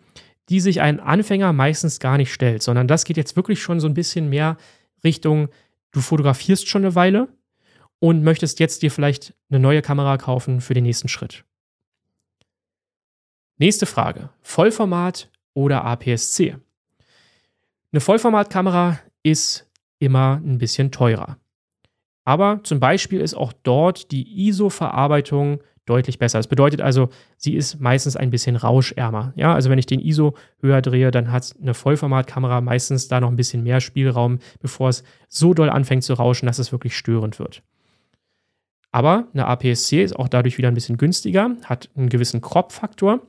die 0.49 0.59
sich 0.59 0.81
ein 0.81 0.99
Anfänger 0.99 1.53
meistens 1.53 1.99
gar 1.99 2.17
nicht 2.17 2.33
stellt, 2.33 2.61
sondern 2.61 2.87
das 2.87 3.05
geht 3.05 3.17
jetzt 3.17 3.35
wirklich 3.35 3.61
schon 3.61 3.79
so 3.79 3.87
ein 3.87 3.93
bisschen 3.93 4.29
mehr 4.29 4.57
Richtung, 5.03 5.47
du 5.91 6.01
fotografierst 6.01 6.67
schon 6.67 6.83
eine 6.83 6.95
Weile 6.95 7.29
und 7.99 8.23
möchtest 8.23 8.59
jetzt 8.59 8.81
dir 8.81 8.91
vielleicht 8.91 9.33
eine 9.49 9.59
neue 9.59 9.81
Kamera 9.81 10.17
kaufen 10.17 10.59
für 10.59 10.73
den 10.73 10.83
nächsten 10.83 11.07
Schritt. 11.07 11.45
Nächste 13.57 13.85
Frage: 13.85 14.29
Vollformat 14.41 15.31
oder 15.53 15.85
APS-C? 15.85 16.57
Eine 17.93 18.01
Vollformatkamera 18.01 18.99
ist 19.21 19.69
immer 19.99 20.41
ein 20.43 20.57
bisschen 20.57 20.91
teurer. 20.91 21.37
Aber 22.25 22.61
zum 22.63 22.79
Beispiel 22.79 23.21
ist 23.21 23.33
auch 23.33 23.53
dort 23.63 24.11
die 24.11 24.47
ISO-Verarbeitung 24.47 25.59
deutlich 25.85 26.17
besser. 26.17 26.39
Das 26.39 26.47
bedeutet 26.47 26.81
also, 26.81 27.09
sie 27.37 27.55
ist 27.55 27.79
meistens 27.81 28.15
ein 28.15 28.29
bisschen 28.29 28.55
rauschärmer. 28.55 29.33
Ja, 29.35 29.53
also 29.53 29.69
wenn 29.69 29.79
ich 29.79 29.85
den 29.85 29.99
ISO 29.99 30.33
höher 30.61 30.81
drehe, 30.81 31.11
dann 31.11 31.31
hat 31.31 31.53
eine 31.61 31.73
Vollformatkamera 31.73 32.61
meistens 32.61 33.07
da 33.09 33.19
noch 33.19 33.29
ein 33.29 33.35
bisschen 33.35 33.63
mehr 33.63 33.81
Spielraum, 33.81 34.39
bevor 34.61 34.89
es 34.89 35.03
so 35.27 35.53
doll 35.53 35.69
anfängt 35.69 36.03
zu 36.03 36.13
rauschen, 36.13 36.45
dass 36.45 36.59
es 36.59 36.71
wirklich 36.71 36.95
störend 36.95 37.39
wird. 37.39 37.63
Aber 38.91 39.27
eine 39.33 39.47
APS-C 39.47 40.03
ist 40.03 40.15
auch 40.15 40.29
dadurch 40.29 40.57
wieder 40.57 40.67
ein 40.67 40.75
bisschen 40.75 40.97
günstiger, 40.97 41.49
hat 41.65 41.89
einen 41.95 42.09
gewissen 42.09 42.41
Crop-Faktor. 42.41 43.21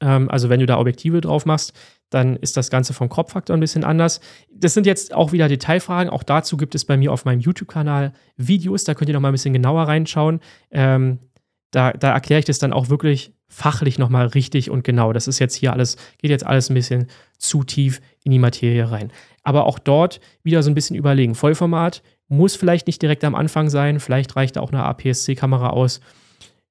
Ähm, 0.00 0.30
also 0.30 0.48
wenn 0.48 0.60
du 0.60 0.66
da 0.66 0.78
Objektive 0.78 1.20
drauf 1.20 1.46
machst, 1.46 1.72
dann 2.10 2.36
ist 2.36 2.56
das 2.56 2.70
Ganze 2.70 2.94
vom 2.94 3.08
Crop-Faktor 3.08 3.56
ein 3.56 3.60
bisschen 3.60 3.84
anders. 3.84 4.20
Das 4.50 4.74
sind 4.74 4.86
jetzt 4.86 5.12
auch 5.12 5.32
wieder 5.32 5.48
Detailfragen. 5.48 6.10
Auch 6.10 6.22
dazu 6.22 6.56
gibt 6.56 6.74
es 6.74 6.84
bei 6.84 6.96
mir 6.96 7.12
auf 7.12 7.24
meinem 7.24 7.40
YouTube-Kanal 7.40 8.12
Videos. 8.36 8.84
Da 8.84 8.94
könnt 8.94 9.08
ihr 9.08 9.14
noch 9.14 9.20
mal 9.20 9.28
ein 9.28 9.32
bisschen 9.32 9.52
genauer 9.52 9.84
reinschauen. 9.84 10.40
Ähm, 10.70 11.18
da, 11.72 11.92
da 11.92 12.12
erkläre 12.12 12.38
ich 12.38 12.44
das 12.44 12.58
dann 12.58 12.72
auch 12.72 12.88
wirklich 12.88 13.32
fachlich 13.48 13.98
nochmal 13.98 14.26
richtig 14.28 14.70
und 14.70 14.84
genau. 14.84 15.12
Das 15.12 15.28
ist 15.28 15.38
jetzt 15.38 15.54
hier 15.54 15.72
alles, 15.72 15.96
geht 16.18 16.30
jetzt 16.30 16.46
alles 16.46 16.70
ein 16.70 16.74
bisschen 16.74 17.06
zu 17.38 17.64
tief 17.64 18.00
in 18.24 18.32
die 18.32 18.38
Materie 18.38 18.90
rein. 18.90 19.12
Aber 19.42 19.66
auch 19.66 19.78
dort 19.78 20.20
wieder 20.42 20.62
so 20.62 20.70
ein 20.70 20.74
bisschen 20.74 20.96
überlegen. 20.96 21.34
Vollformat 21.34 22.02
muss 22.28 22.56
vielleicht 22.56 22.86
nicht 22.86 23.02
direkt 23.02 23.24
am 23.24 23.34
Anfang 23.34 23.68
sein, 23.68 24.00
vielleicht 24.00 24.34
reicht 24.36 24.58
auch 24.58 24.72
eine 24.72 24.84
APS-C-Kamera 24.84 25.70
aus. 25.70 26.00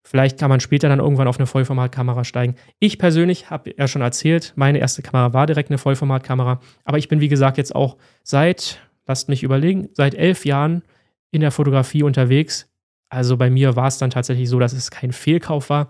Vielleicht 0.08 0.40
kann 0.40 0.50
man 0.50 0.60
später 0.60 0.88
dann 0.88 1.00
irgendwann 1.00 1.28
auf 1.28 1.40
eine 1.40 1.48
Vollformatkamera 1.48 2.24
steigen. 2.24 2.54
Ich 2.78 3.00
persönlich 3.00 3.50
habe 3.50 3.74
ja 3.76 3.88
schon 3.88 4.04
erzählt, 4.04 4.54
meine 4.56 4.78
erste 4.78 5.02
Kamera 5.02 5.34
war 5.34 5.48
direkt 5.48 5.72
eine 5.72 5.80
Vollformatkamera. 5.80 6.60
Aber 6.84 7.00
ich 7.00 7.08
bin, 7.08 7.22
wie 7.22 7.28
gesagt, 7.28 7.58
jetzt 7.58 7.76
auch 7.76 7.98
seit, 8.22 8.80
lasst 9.08 9.30
mich 9.30 9.42
überlegen, 9.42 9.90
seit 9.94 10.14
elf 10.14 10.46
Jahren 10.46 10.84
in 11.32 11.42
der 11.42 11.50
Fotografie 11.50 12.04
unterwegs. 12.04 12.72
Also 13.10 13.36
bei 13.36 13.50
mir 13.50 13.76
war 13.76 13.88
es 13.88 13.98
dann 13.98 14.12
tatsächlich 14.12 14.48
so, 14.48 14.60
dass 14.60 14.74
es 14.74 14.92
kein 14.92 15.12
Fehlkauf 15.12 15.72
war. 15.72 15.90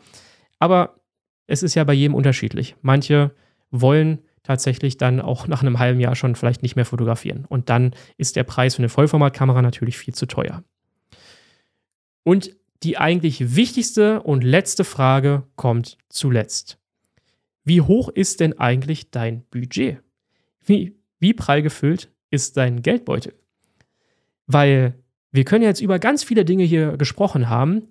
Aber 0.59 1.01
es 1.45 1.61
ist 1.61 1.75
ja 1.75 1.83
bei 1.83 1.93
jedem 1.93 2.15
unterschiedlich. 2.15 2.77
Manche 2.81 3.35
wollen 3.69 4.21
tatsächlich 4.43 4.95
dann 4.95 5.19
auch 5.19 5.49
nach 5.49 5.61
einem 5.61 5.77
halben 5.77 5.99
Jahr 5.99 6.15
schon 6.15 6.35
vielleicht 6.35 6.63
nicht 6.63 6.77
mehr 6.77 6.85
fotografieren. 6.85 7.43
Und 7.49 7.69
dann 7.69 7.91
ist 8.15 8.37
der 8.37 8.45
Preis 8.45 8.75
für 8.75 8.79
eine 8.79 8.89
Vollformatkamera 8.89 9.61
natürlich 9.61 9.97
viel 9.97 10.13
zu 10.13 10.25
teuer. 10.25 10.63
Und 12.23 12.55
die 12.85 12.97
eigentlich 12.97 13.55
wichtigste 13.55 14.21
und 14.21 14.43
letzte 14.43 14.83
Frage 14.83 15.43
kommt 15.55 15.97
zuletzt. 16.09 16.77
Wie 17.63 17.81
hoch 17.81 18.09
ist 18.09 18.39
denn 18.39 18.59
eigentlich 18.59 19.09
dein 19.09 19.43
Budget? 19.49 19.97
Wie, 20.63 20.95
wie 21.19 21.33
prall 21.33 21.63
gefüllt 21.63 22.11
ist 22.29 22.57
dein 22.57 22.83
Geldbeutel? 22.83 23.33
Weil 24.45 24.93
wir 25.31 25.45
können 25.45 25.63
jetzt 25.63 25.81
über 25.81 25.97
ganz 25.97 26.23
viele 26.23 26.45
Dinge 26.45 26.63
hier 26.63 26.95
gesprochen 26.97 27.49
haben, 27.49 27.89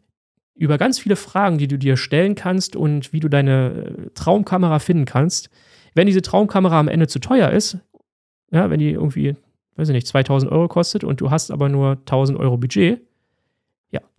über 0.54 0.78
ganz 0.78 1.00
viele 1.00 1.16
Fragen, 1.16 1.58
die 1.58 1.66
du 1.66 1.76
dir 1.76 1.96
stellen 1.96 2.36
kannst 2.36 2.76
und 2.76 3.12
wie 3.12 3.18
du 3.18 3.28
deine 3.28 4.12
Traumkamera 4.14 4.78
finden 4.78 5.06
kannst. 5.06 5.50
Wenn 5.94 6.06
diese 6.06 6.22
Traumkamera 6.22 6.78
am 6.78 6.88
Ende 6.88 7.08
zu 7.08 7.18
teuer 7.18 7.50
ist, 7.50 7.78
ja, 8.52 8.70
wenn 8.70 8.78
die 8.78 8.90
irgendwie, 8.90 9.34
weiß 9.74 9.88
ich 9.88 9.94
nicht, 9.94 10.06
2000 10.06 10.52
Euro 10.52 10.68
kostet 10.68 11.02
und 11.02 11.20
du 11.20 11.32
hast 11.32 11.50
aber 11.50 11.68
nur 11.68 11.98
1000 11.98 12.38
Euro 12.38 12.56
Budget, 12.56 13.00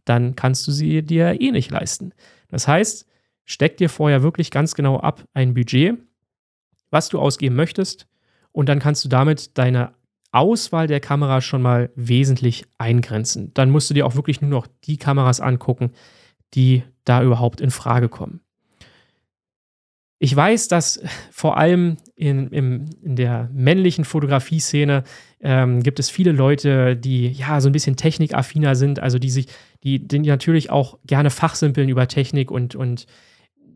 dann 0.05 0.35
kannst 0.35 0.67
du 0.67 0.71
sie 0.71 1.01
dir 1.01 1.41
eh 1.41 1.51
nicht 1.51 1.71
leisten. 1.71 2.13
Das 2.49 2.67
heißt, 2.67 3.07
steck 3.43 3.77
dir 3.77 3.89
vorher 3.89 4.23
wirklich 4.23 4.51
ganz 4.51 4.75
genau 4.75 4.99
ab 4.99 5.23
ein 5.33 5.53
Budget, 5.53 5.97
was 6.91 7.09
du 7.09 7.19
ausgeben 7.19 7.55
möchtest 7.55 8.07
und 8.51 8.69
dann 8.69 8.79
kannst 8.79 9.03
du 9.03 9.09
damit 9.09 9.57
deine 9.57 9.93
Auswahl 10.31 10.87
der 10.87 10.99
Kamera 10.99 11.41
schon 11.41 11.61
mal 11.61 11.91
wesentlich 11.95 12.65
eingrenzen. 12.77 13.53
Dann 13.53 13.69
musst 13.69 13.89
du 13.89 13.93
dir 13.93 14.05
auch 14.05 14.15
wirklich 14.15 14.41
nur 14.41 14.49
noch 14.49 14.67
die 14.83 14.97
Kameras 14.97 15.39
angucken, 15.39 15.91
die 16.53 16.83
da 17.05 17.23
überhaupt 17.23 17.61
in 17.61 17.71
Frage 17.71 18.09
kommen. 18.09 18.41
Ich 20.17 20.33
weiß, 20.33 20.69
dass 20.69 21.01
vor 21.29 21.57
allem 21.57 21.97
in, 22.15 22.47
in, 22.47 22.89
in 23.01 23.15
der 23.15 23.49
männlichen 23.53 24.05
Fotografie-Szene 24.05 25.03
ähm, 25.41 25.83
gibt 25.83 25.99
es 25.99 26.09
viele 26.09 26.31
Leute, 26.31 26.95
die 26.95 27.27
ja 27.31 27.59
so 27.59 27.69
ein 27.69 27.73
bisschen 27.73 27.97
technikaffiner 27.97 28.75
sind, 28.75 28.99
also 28.99 29.19
die 29.19 29.29
sich, 29.29 29.47
die, 29.83 30.07
die 30.07 30.19
natürlich 30.19 30.69
auch 30.69 30.97
gerne 31.05 31.29
fachsimpeln 31.29 31.89
über 31.89 32.07
Technik 32.07 32.49
und, 32.49 32.75
und 32.75 33.07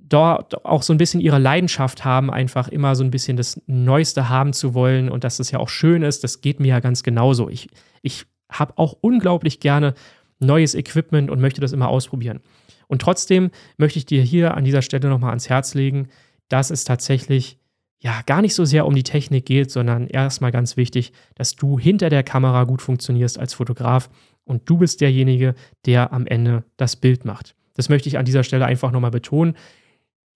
dort 0.09 0.65
auch 0.65 0.81
so 0.81 0.93
ein 0.93 0.97
bisschen 0.97 1.21
ihre 1.21 1.39
Leidenschaft 1.39 2.03
haben, 2.05 2.31
einfach 2.31 2.67
immer 2.69 2.95
so 2.95 3.03
ein 3.03 3.11
bisschen 3.11 3.37
das 3.37 3.61
Neueste 3.67 4.29
haben 4.29 4.53
zu 4.53 4.73
wollen 4.73 5.09
und 5.09 5.23
dass 5.23 5.37
das 5.37 5.51
ja 5.51 5.59
auch 5.59 5.69
schön 5.69 6.03
ist, 6.03 6.23
das 6.23 6.41
geht 6.41 6.59
mir 6.59 6.69
ja 6.69 6.79
ganz 6.79 7.03
genauso. 7.03 7.49
Ich, 7.49 7.69
ich 8.01 8.25
habe 8.49 8.73
auch 8.77 8.97
unglaublich 9.01 9.59
gerne 9.59 9.93
neues 10.39 10.73
Equipment 10.73 11.29
und 11.29 11.41
möchte 11.41 11.61
das 11.61 11.73
immer 11.73 11.89
ausprobieren. 11.89 12.39
Und 12.87 13.01
trotzdem 13.01 13.51
möchte 13.77 13.99
ich 13.99 14.05
dir 14.05 14.23
hier 14.23 14.55
an 14.55 14.63
dieser 14.63 14.81
Stelle 14.81 15.09
nochmal 15.09 15.29
ans 15.29 15.49
Herz 15.49 15.75
legen, 15.75 16.07
dass 16.49 16.71
es 16.71 16.83
tatsächlich 16.83 17.57
ja 17.99 18.21
gar 18.25 18.41
nicht 18.41 18.55
so 18.55 18.65
sehr 18.65 18.85
um 18.85 18.95
die 18.95 19.03
Technik 19.03 19.45
geht, 19.45 19.71
sondern 19.71 20.07
erstmal 20.07 20.51
ganz 20.51 20.77
wichtig, 20.77 21.11
dass 21.35 21.55
du 21.55 21.79
hinter 21.79 22.09
der 22.09 22.23
Kamera 22.23 22.63
gut 22.63 22.81
funktionierst 22.81 23.37
als 23.37 23.53
Fotograf 23.53 24.09
und 24.45 24.69
du 24.69 24.77
bist 24.77 25.01
derjenige, 25.01 25.53
der 25.85 26.13
am 26.13 26.25
Ende 26.25 26.63
das 26.77 26.95
Bild 26.95 27.25
macht. 27.25 27.55
Das 27.75 27.89
möchte 27.89 28.09
ich 28.09 28.17
an 28.17 28.25
dieser 28.25 28.43
Stelle 28.43 28.65
einfach 28.65 28.91
nochmal 28.91 29.11
betonen, 29.11 29.55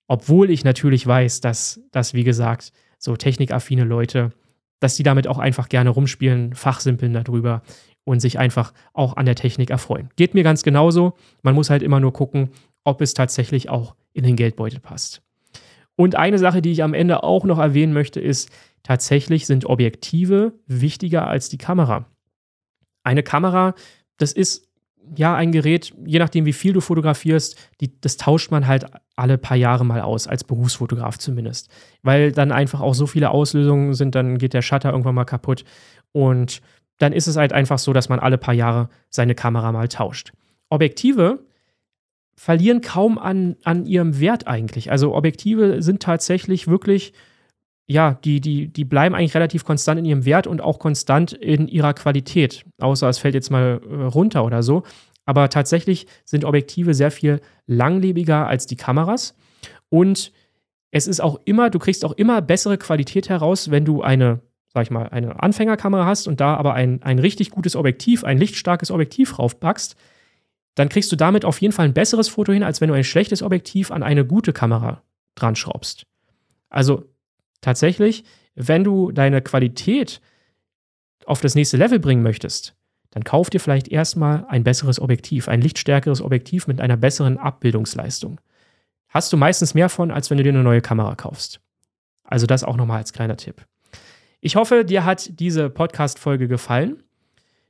obwohl 0.07 0.49
ich 0.49 0.63
natürlich 0.63 1.05
weiß, 1.07 1.41
dass, 1.41 1.81
dass 1.91 2.13
wie 2.13 2.23
gesagt, 2.23 2.73
so 2.99 3.15
technikaffine 3.15 3.83
Leute, 3.83 4.31
dass 4.79 4.95
die 4.95 5.03
damit 5.03 5.27
auch 5.27 5.39
einfach 5.39 5.69
gerne 5.69 5.89
rumspielen, 5.89 6.53
fachsimpeln 6.53 7.13
darüber 7.13 7.63
und 8.03 8.19
sich 8.19 8.37
einfach 8.37 8.73
auch 8.93 9.15
an 9.15 9.25
der 9.25 9.35
Technik 9.35 9.69
erfreuen. 9.69 10.09
Geht 10.15 10.33
mir 10.33 10.43
ganz 10.43 10.63
genauso. 10.63 11.13
Man 11.41 11.55
muss 11.55 11.69
halt 11.69 11.83
immer 11.83 11.99
nur 11.99 12.13
gucken, 12.13 12.49
ob 12.83 13.01
es 13.01 13.13
tatsächlich 13.13 13.69
auch 13.69 13.95
in 14.11 14.25
den 14.25 14.35
Geldbeutel 14.35 14.79
passt. 14.79 15.21
Und 15.95 16.15
eine 16.15 16.39
Sache, 16.39 16.61
die 16.61 16.71
ich 16.71 16.83
am 16.83 16.93
Ende 16.93 17.23
auch 17.23 17.45
noch 17.45 17.59
erwähnen 17.59 17.93
möchte, 17.93 18.19
ist, 18.19 18.49
tatsächlich 18.81 19.45
sind 19.45 19.65
Objektive 19.65 20.53
wichtiger 20.67 21.27
als 21.27 21.49
die 21.49 21.57
Kamera. 21.57 22.05
Eine 23.03 23.23
Kamera, 23.23 23.75
das 24.17 24.33
ist 24.33 24.69
ja 25.15 25.35
ein 25.35 25.51
Gerät, 25.51 25.93
je 26.05 26.19
nachdem, 26.19 26.45
wie 26.45 26.53
viel 26.53 26.73
du 26.73 26.81
fotografierst, 26.81 27.57
die, 27.81 27.99
das 27.99 28.17
tauscht 28.17 28.51
man 28.51 28.67
halt 28.67 28.85
alle 29.15 29.37
paar 29.37 29.57
Jahre 29.57 29.85
mal 29.85 30.01
aus, 30.01 30.27
als 30.27 30.43
Berufsfotograf 30.43 31.17
zumindest. 31.17 31.69
Weil 32.01 32.31
dann 32.31 32.51
einfach 32.51 32.81
auch 32.81 32.93
so 32.93 33.05
viele 33.05 33.29
Auslösungen 33.29 33.93
sind, 33.93 34.15
dann 34.15 34.37
geht 34.37 34.53
der 34.53 34.61
Shutter 34.61 34.91
irgendwann 34.91 35.15
mal 35.15 35.25
kaputt. 35.25 35.65
Und 36.11 36.61
dann 36.97 37.13
ist 37.13 37.27
es 37.27 37.35
halt 37.35 37.53
einfach 37.53 37.79
so, 37.79 37.93
dass 37.93 38.09
man 38.09 38.19
alle 38.19 38.37
paar 38.37 38.53
Jahre 38.53 38.89
seine 39.09 39.35
Kamera 39.35 39.71
mal 39.71 39.87
tauscht. 39.87 40.31
Objektive 40.69 41.45
verlieren 42.35 42.81
kaum 42.81 43.17
an, 43.17 43.55
an 43.63 43.85
ihrem 43.85 44.19
Wert 44.19 44.47
eigentlich. 44.47 44.91
Also 44.91 45.15
Objektive 45.15 45.81
sind 45.81 46.01
tatsächlich 46.01 46.67
wirklich, 46.67 47.13
ja, 47.87 48.19
die, 48.23 48.41
die, 48.41 48.67
die 48.67 48.85
bleiben 48.85 49.15
eigentlich 49.15 49.35
relativ 49.35 49.65
konstant 49.65 49.99
in 49.99 50.05
ihrem 50.05 50.25
Wert 50.25 50.47
und 50.47 50.61
auch 50.61 50.79
konstant 50.79 51.33
in 51.33 51.67
ihrer 51.67 51.93
Qualität. 51.93 52.65
Außer 52.79 53.07
es 53.09 53.19
fällt 53.19 53.35
jetzt 53.35 53.51
mal 53.51 53.81
äh, 53.89 53.95
runter 54.05 54.45
oder 54.45 54.63
so. 54.63 54.83
Aber 55.25 55.49
tatsächlich 55.49 56.07
sind 56.25 56.43
Objektive 56.43 56.93
sehr 56.93 57.11
viel 57.11 57.39
langlebiger 57.65 58.47
als 58.47 58.65
die 58.65 58.75
Kameras. 58.75 59.35
Und 59.89 60.31
es 60.91 61.07
ist 61.07 61.21
auch 61.21 61.39
immer, 61.45 61.69
du 61.69 61.79
kriegst 61.79 62.03
auch 62.03 62.11
immer 62.13 62.41
bessere 62.41 62.77
Qualität 62.77 63.29
heraus, 63.29 63.71
wenn 63.71 63.85
du 63.85 64.01
eine, 64.01 64.41
sag 64.73 64.83
ich 64.83 64.91
mal, 64.91 65.07
eine 65.09 65.41
Anfängerkamera 65.41 66.05
hast 66.05 66.27
und 66.27 66.41
da 66.41 66.55
aber 66.55 66.73
ein, 66.73 67.01
ein 67.03 67.19
richtig 67.19 67.51
gutes 67.51 67.75
Objektiv, 67.75 68.23
ein 68.23 68.37
lichtstarkes 68.37 68.91
Objektiv 68.91 69.39
raufpackst 69.39 69.95
dann 70.75 70.89
kriegst 70.89 71.11
du 71.11 71.15
damit 71.15 71.45
auf 71.45 71.61
jeden 71.61 71.73
Fall 71.73 71.85
ein 71.85 71.93
besseres 71.93 72.29
Foto 72.29 72.51
hin, 72.51 72.63
als 72.63 72.81
wenn 72.81 72.89
du 72.89 72.95
ein 72.95 73.03
schlechtes 73.03 73.43
Objektiv 73.43 73.91
an 73.91 74.03
eine 74.03 74.25
gute 74.25 74.53
Kamera 74.53 75.03
dran 75.35 75.55
schraubst. 75.55 76.05
Also 76.69 77.05
tatsächlich, 77.61 78.23
wenn 78.55 78.83
du 78.83 79.11
deine 79.11 79.41
Qualität 79.41 80.21
auf 81.25 81.41
das 81.41 81.55
nächste 81.55 81.77
Level 81.77 81.99
bringen 81.99 82.23
möchtest, 82.23 82.75
dann 83.11 83.23
kauf 83.23 83.49
dir 83.49 83.59
vielleicht 83.59 83.87
erstmal 83.87 84.45
ein 84.47 84.63
besseres 84.63 84.99
Objektiv, 84.99 85.47
ein 85.47 85.61
lichtstärkeres 85.61 86.21
Objektiv 86.21 86.65
mit 86.67 86.81
einer 86.81 86.97
besseren 86.97 87.37
Abbildungsleistung. 87.37 88.41
Hast 89.09 89.31
du 89.31 89.37
meistens 89.37 89.75
mehr 89.75 89.89
von, 89.89 90.09
als 90.09 90.31
wenn 90.31 90.37
du 90.37 90.43
dir 90.43 90.49
eine 90.49 90.63
neue 90.63 90.81
Kamera 90.81 91.15
kaufst. 91.15 91.61
Also 92.23 92.47
das 92.47 92.63
auch 92.63 92.75
nochmal 92.75 92.97
als 92.97 93.13
kleiner 93.13 93.37
Tipp. 93.37 93.63
Ich 94.41 94.55
hoffe, 94.55 94.83
dir 94.83 95.05
hat 95.05 95.39
diese 95.39 95.69
Podcast-Folge 95.69 96.47
gefallen. 96.47 97.03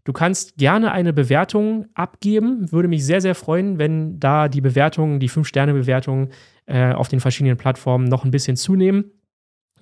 Du 0.04 0.12
kannst 0.12 0.58
gerne 0.58 0.92
eine 0.92 1.14
Bewertung 1.14 1.86
abgeben. 1.94 2.72
Würde 2.72 2.90
mich 2.90 3.06
sehr, 3.06 3.22
sehr 3.22 3.36
freuen, 3.36 3.80
wenn 3.80 4.20
da 4.20 4.50
die 4.50 4.62
Bewertungen, 4.62 5.20
die 5.20 5.30
5-Sterne-Bewertungen 5.30 6.30
äh, 6.66 6.94
auf 6.94 7.08
den 7.08 7.22
verschiedenen 7.22 7.58
Plattformen 7.58 8.06
noch 8.06 8.26
ein 8.26 8.32
bisschen 8.32 8.58
zunehmen. 8.58 9.12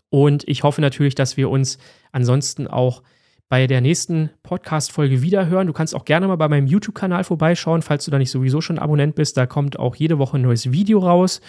Und 0.09 0.47
ich 0.47 0.63
hoffe 0.63 0.81
natürlich, 0.81 1.15
dass 1.15 1.37
wir 1.37 1.49
uns 1.49 1.79
ansonsten 2.11 2.67
auch 2.67 3.01
bei 3.49 3.67
der 3.67 3.81
nächsten 3.81 4.29
Podcast-Folge 4.43 5.21
wiederhören. 5.21 5.67
Du 5.67 5.73
kannst 5.73 5.95
auch 5.95 6.05
gerne 6.05 6.27
mal 6.27 6.35
bei 6.35 6.47
meinem 6.47 6.67
YouTube-Kanal 6.67 7.23
vorbeischauen, 7.23 7.81
falls 7.81 8.05
du 8.05 8.11
da 8.11 8.17
nicht 8.17 8.31
sowieso 8.31 8.61
schon 8.61 8.79
Abonnent 8.79 9.15
bist. 9.15 9.35
Da 9.37 9.45
kommt 9.45 9.79
auch 9.79 9.95
jede 9.95 10.19
Woche 10.19 10.37
ein 10.37 10.43
neues 10.43 10.71
Video 10.71 10.99
raus. 10.99 11.41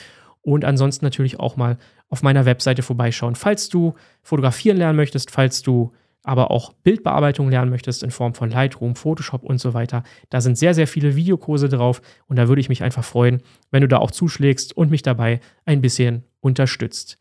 und 0.44 0.64
ansonsten 0.64 1.04
natürlich 1.04 1.38
auch 1.38 1.54
mal 1.56 1.78
auf 2.08 2.24
meiner 2.24 2.44
Webseite 2.44 2.82
vorbeischauen. 2.82 3.36
Falls 3.36 3.68
du 3.68 3.94
fotografieren 4.22 4.76
lernen 4.76 4.96
möchtest, 4.96 5.30
falls 5.30 5.62
du 5.62 5.92
aber 6.22 6.50
auch 6.50 6.72
Bildbearbeitung 6.72 7.50
lernen 7.50 7.70
möchtest 7.70 8.02
in 8.02 8.10
Form 8.10 8.34
von 8.34 8.50
Lightroom, 8.50 8.94
Photoshop 8.94 9.42
und 9.42 9.58
so 9.58 9.74
weiter, 9.74 10.02
da 10.30 10.40
sind 10.40 10.56
sehr, 10.56 10.74
sehr 10.74 10.86
viele 10.86 11.16
Videokurse 11.16 11.68
drauf 11.68 12.00
und 12.26 12.36
da 12.36 12.48
würde 12.48 12.60
ich 12.60 12.68
mich 12.68 12.82
einfach 12.82 13.04
freuen, 13.04 13.42
wenn 13.70 13.82
du 13.82 13.88
da 13.88 13.98
auch 13.98 14.10
zuschlägst 14.10 14.76
und 14.76 14.90
mich 14.90 15.02
dabei 15.02 15.40
ein 15.64 15.80
bisschen 15.80 16.24
unterstützt. 16.40 17.18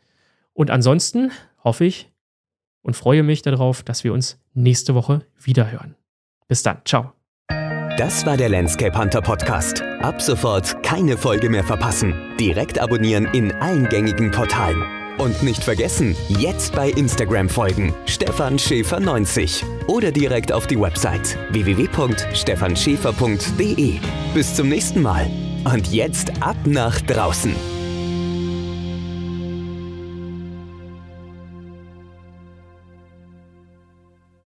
Und 0.53 0.69
ansonsten 0.69 1.31
hoffe 1.63 1.85
ich 1.85 2.11
und 2.81 2.95
freue 2.95 3.23
mich 3.23 3.41
darauf, 3.41 3.83
dass 3.83 4.03
wir 4.03 4.13
uns 4.13 4.39
nächste 4.53 4.95
Woche 4.95 5.25
wiederhören. 5.39 5.95
Bis 6.47 6.63
dann, 6.63 6.81
ciao. 6.85 7.13
Das 7.97 8.25
war 8.25 8.37
der 8.37 8.49
Landscape 8.49 8.97
Hunter 8.97 9.21
Podcast. 9.21 9.81
Ab 10.01 10.21
sofort 10.21 10.81
keine 10.81 11.17
Folge 11.17 11.49
mehr 11.49 11.63
verpassen. 11.63 12.13
Direkt 12.39 12.79
abonnieren 12.79 13.25
in 13.33 13.51
allen 13.51 13.87
gängigen 13.89 14.31
Portalen. 14.31 15.00
Und 15.21 15.41
nicht 15.43 15.63
vergessen, 15.63 16.17
jetzt 16.29 16.73
bei 16.73 16.89
Instagram 16.89 17.47
folgen. 17.47 17.93
Stefan 18.07 18.57
Schäfer 18.57 18.99
90 18.99 19.63
oder 19.85 20.11
direkt 20.11 20.51
auf 20.51 20.65
die 20.65 20.81
Website 20.81 21.37
www.stefanschäfer.de. 21.51 23.99
Bis 24.33 24.55
zum 24.55 24.69
nächsten 24.69 25.03
Mal. 25.03 25.29
Und 25.63 25.93
jetzt 25.93 26.41
ab 26.41 26.57
nach 26.65 26.99
draußen. 27.01 27.55